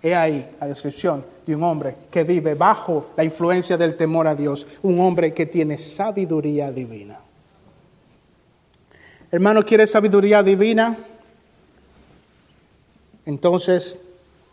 He 0.01 0.15
ahí 0.15 0.55
la 0.59 0.67
descripción 0.67 1.23
de 1.45 1.55
un 1.55 1.63
hombre 1.63 1.95
que 2.11 2.23
vive 2.23 2.55
bajo 2.55 3.07
la 3.15 3.23
influencia 3.23 3.77
del 3.77 3.95
temor 3.95 4.27
a 4.27 4.35
Dios, 4.35 4.65
un 4.81 4.99
hombre 4.99 5.33
que 5.33 5.45
tiene 5.45 5.77
sabiduría 5.77 6.71
divina. 6.71 7.19
Hermano, 9.31 9.63
¿quiere 9.63 9.85
sabiduría 9.85 10.41
divina? 10.41 10.97
Entonces, 13.25 13.97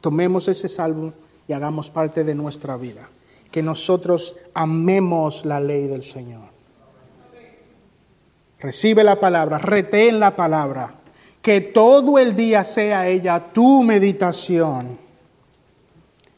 tomemos 0.00 0.48
ese 0.48 0.68
salmo 0.68 1.12
y 1.48 1.52
hagamos 1.52 1.90
parte 1.90 2.24
de 2.24 2.34
nuestra 2.34 2.76
vida. 2.76 3.08
Que 3.50 3.62
nosotros 3.62 4.36
amemos 4.54 5.44
la 5.44 5.60
ley 5.60 5.86
del 5.86 6.02
Señor. 6.02 6.52
Recibe 8.60 9.04
la 9.04 9.18
palabra, 9.18 9.58
retén 9.58 10.20
la 10.20 10.34
palabra. 10.34 10.94
Que 11.42 11.60
todo 11.60 12.18
el 12.18 12.36
día 12.36 12.64
sea 12.64 13.08
ella 13.08 13.52
tu 13.52 13.82
meditación. 13.82 14.96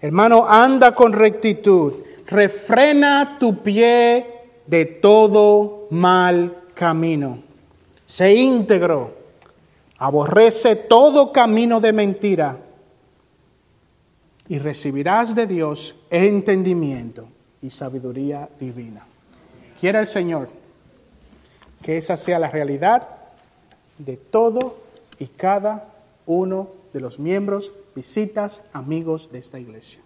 Hermano, 0.00 0.46
anda 0.48 0.94
con 0.94 1.12
rectitud. 1.12 1.92
Refrena 2.26 3.36
tu 3.38 3.62
pie 3.62 4.26
de 4.66 4.86
todo 4.86 5.86
mal 5.90 6.62
camino. 6.74 7.38
Sé 8.06 8.34
íntegro. 8.34 9.14
Aborrece 9.98 10.76
todo 10.76 11.32
camino 11.32 11.80
de 11.80 11.92
mentira 11.92 12.58
y 14.48 14.58
recibirás 14.58 15.34
de 15.34 15.46
Dios 15.46 15.96
entendimiento 16.10 17.28
y 17.62 17.70
sabiduría 17.70 18.48
divina. 18.60 19.04
Quiera 19.80 20.00
el 20.00 20.06
Señor 20.06 20.48
que 21.82 21.98
esa 21.98 22.16
sea 22.16 22.38
la 22.38 22.50
realidad 22.50 23.08
de 23.98 24.16
todo 24.16 24.78
y 25.18 25.26
cada 25.26 25.92
uno 26.26 26.68
de 26.92 27.00
los 27.00 27.18
miembros, 27.18 27.72
visitas, 27.94 28.62
amigos 28.72 29.30
de 29.30 29.38
esta 29.38 29.58
iglesia. 29.58 30.00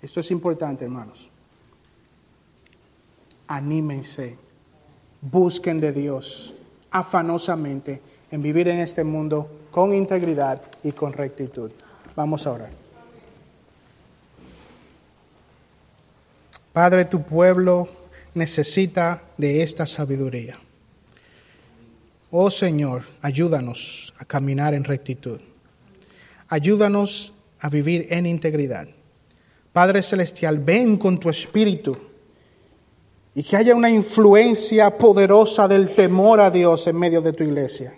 Esto 0.00 0.20
es 0.20 0.30
importante, 0.30 0.84
hermanos. 0.84 1.30
Anímense, 3.46 4.36
busquen 5.20 5.80
de 5.80 5.92
Dios 5.92 6.54
afanosamente 6.90 8.00
en 8.30 8.42
vivir 8.42 8.68
en 8.68 8.80
este 8.80 9.02
mundo 9.02 9.48
con 9.70 9.94
integridad 9.94 10.62
y 10.82 10.92
con 10.92 11.12
rectitud. 11.12 11.70
Vamos 12.16 12.46
a 12.46 12.52
orar. 12.52 12.70
Padre, 16.72 17.04
tu 17.04 17.22
pueblo 17.22 17.88
necesita 18.34 19.22
de 19.36 19.62
esta 19.62 19.86
sabiduría. 19.86 20.58
Oh 22.30 22.50
Señor, 22.50 23.04
ayúdanos 23.22 24.12
a 24.18 24.24
caminar 24.24 24.74
en 24.74 24.82
rectitud. 24.82 25.40
Ayúdanos 26.48 27.32
a 27.60 27.68
vivir 27.68 28.08
en 28.10 28.26
integridad. 28.26 28.88
Padre 29.72 30.02
Celestial, 30.02 30.58
ven 30.58 30.96
con 30.96 31.18
tu 31.18 31.28
espíritu 31.28 31.96
y 33.34 33.42
que 33.42 33.56
haya 33.56 33.74
una 33.74 33.90
influencia 33.90 34.96
poderosa 34.98 35.66
del 35.66 35.94
temor 35.94 36.40
a 36.40 36.50
Dios 36.50 36.86
en 36.86 36.98
medio 36.98 37.20
de 37.20 37.32
tu 37.32 37.44
iglesia. 37.44 37.94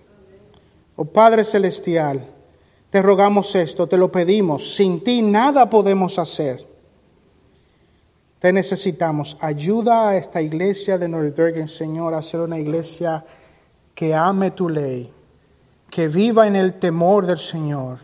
Oh 0.96 1.04
Padre 1.04 1.44
Celestial, 1.44 2.35
Te 2.96 3.02
rogamos 3.02 3.54
esto, 3.54 3.86
te 3.86 3.98
lo 3.98 4.10
pedimos. 4.10 4.74
Sin 4.74 5.04
ti 5.04 5.20
nada 5.20 5.68
podemos 5.68 6.18
hacer. 6.18 6.66
Te 8.38 8.54
necesitamos. 8.54 9.36
Ayuda 9.38 10.08
a 10.08 10.16
esta 10.16 10.40
iglesia 10.40 10.96
de 10.96 11.06
Nordbergen, 11.06 11.68
Señor, 11.68 12.14
a 12.14 12.22
ser 12.22 12.40
una 12.40 12.58
iglesia 12.58 13.22
que 13.94 14.14
ame 14.14 14.52
tu 14.52 14.70
ley, 14.70 15.12
que 15.90 16.08
viva 16.08 16.46
en 16.46 16.56
el 16.56 16.72
temor 16.78 17.26
del 17.26 17.36
Señor, 17.36 17.98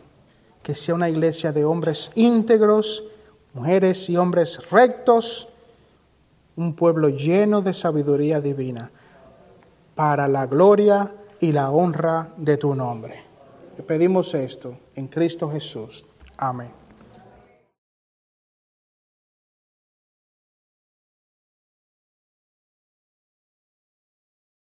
que 0.62 0.74
sea 0.74 0.94
una 0.94 1.08
iglesia 1.08 1.52
de 1.52 1.64
hombres 1.64 2.10
íntegros, 2.14 3.02
mujeres 3.54 4.10
y 4.10 4.18
hombres 4.18 4.58
rectos, 4.70 5.48
un 6.54 6.74
pueblo 6.74 7.08
lleno 7.08 7.62
de 7.62 7.72
sabiduría 7.72 8.42
divina, 8.42 8.90
para 9.94 10.28
la 10.28 10.44
gloria 10.44 11.14
y 11.40 11.50
la 11.50 11.70
honra 11.70 12.34
de 12.36 12.58
tu 12.58 12.74
nombre. 12.74 13.31
Pedimos 13.86 14.34
esto 14.34 14.78
en 14.94 15.08
Cristo 15.08 15.50
Jesús. 15.50 16.04
Amén. 16.36 16.81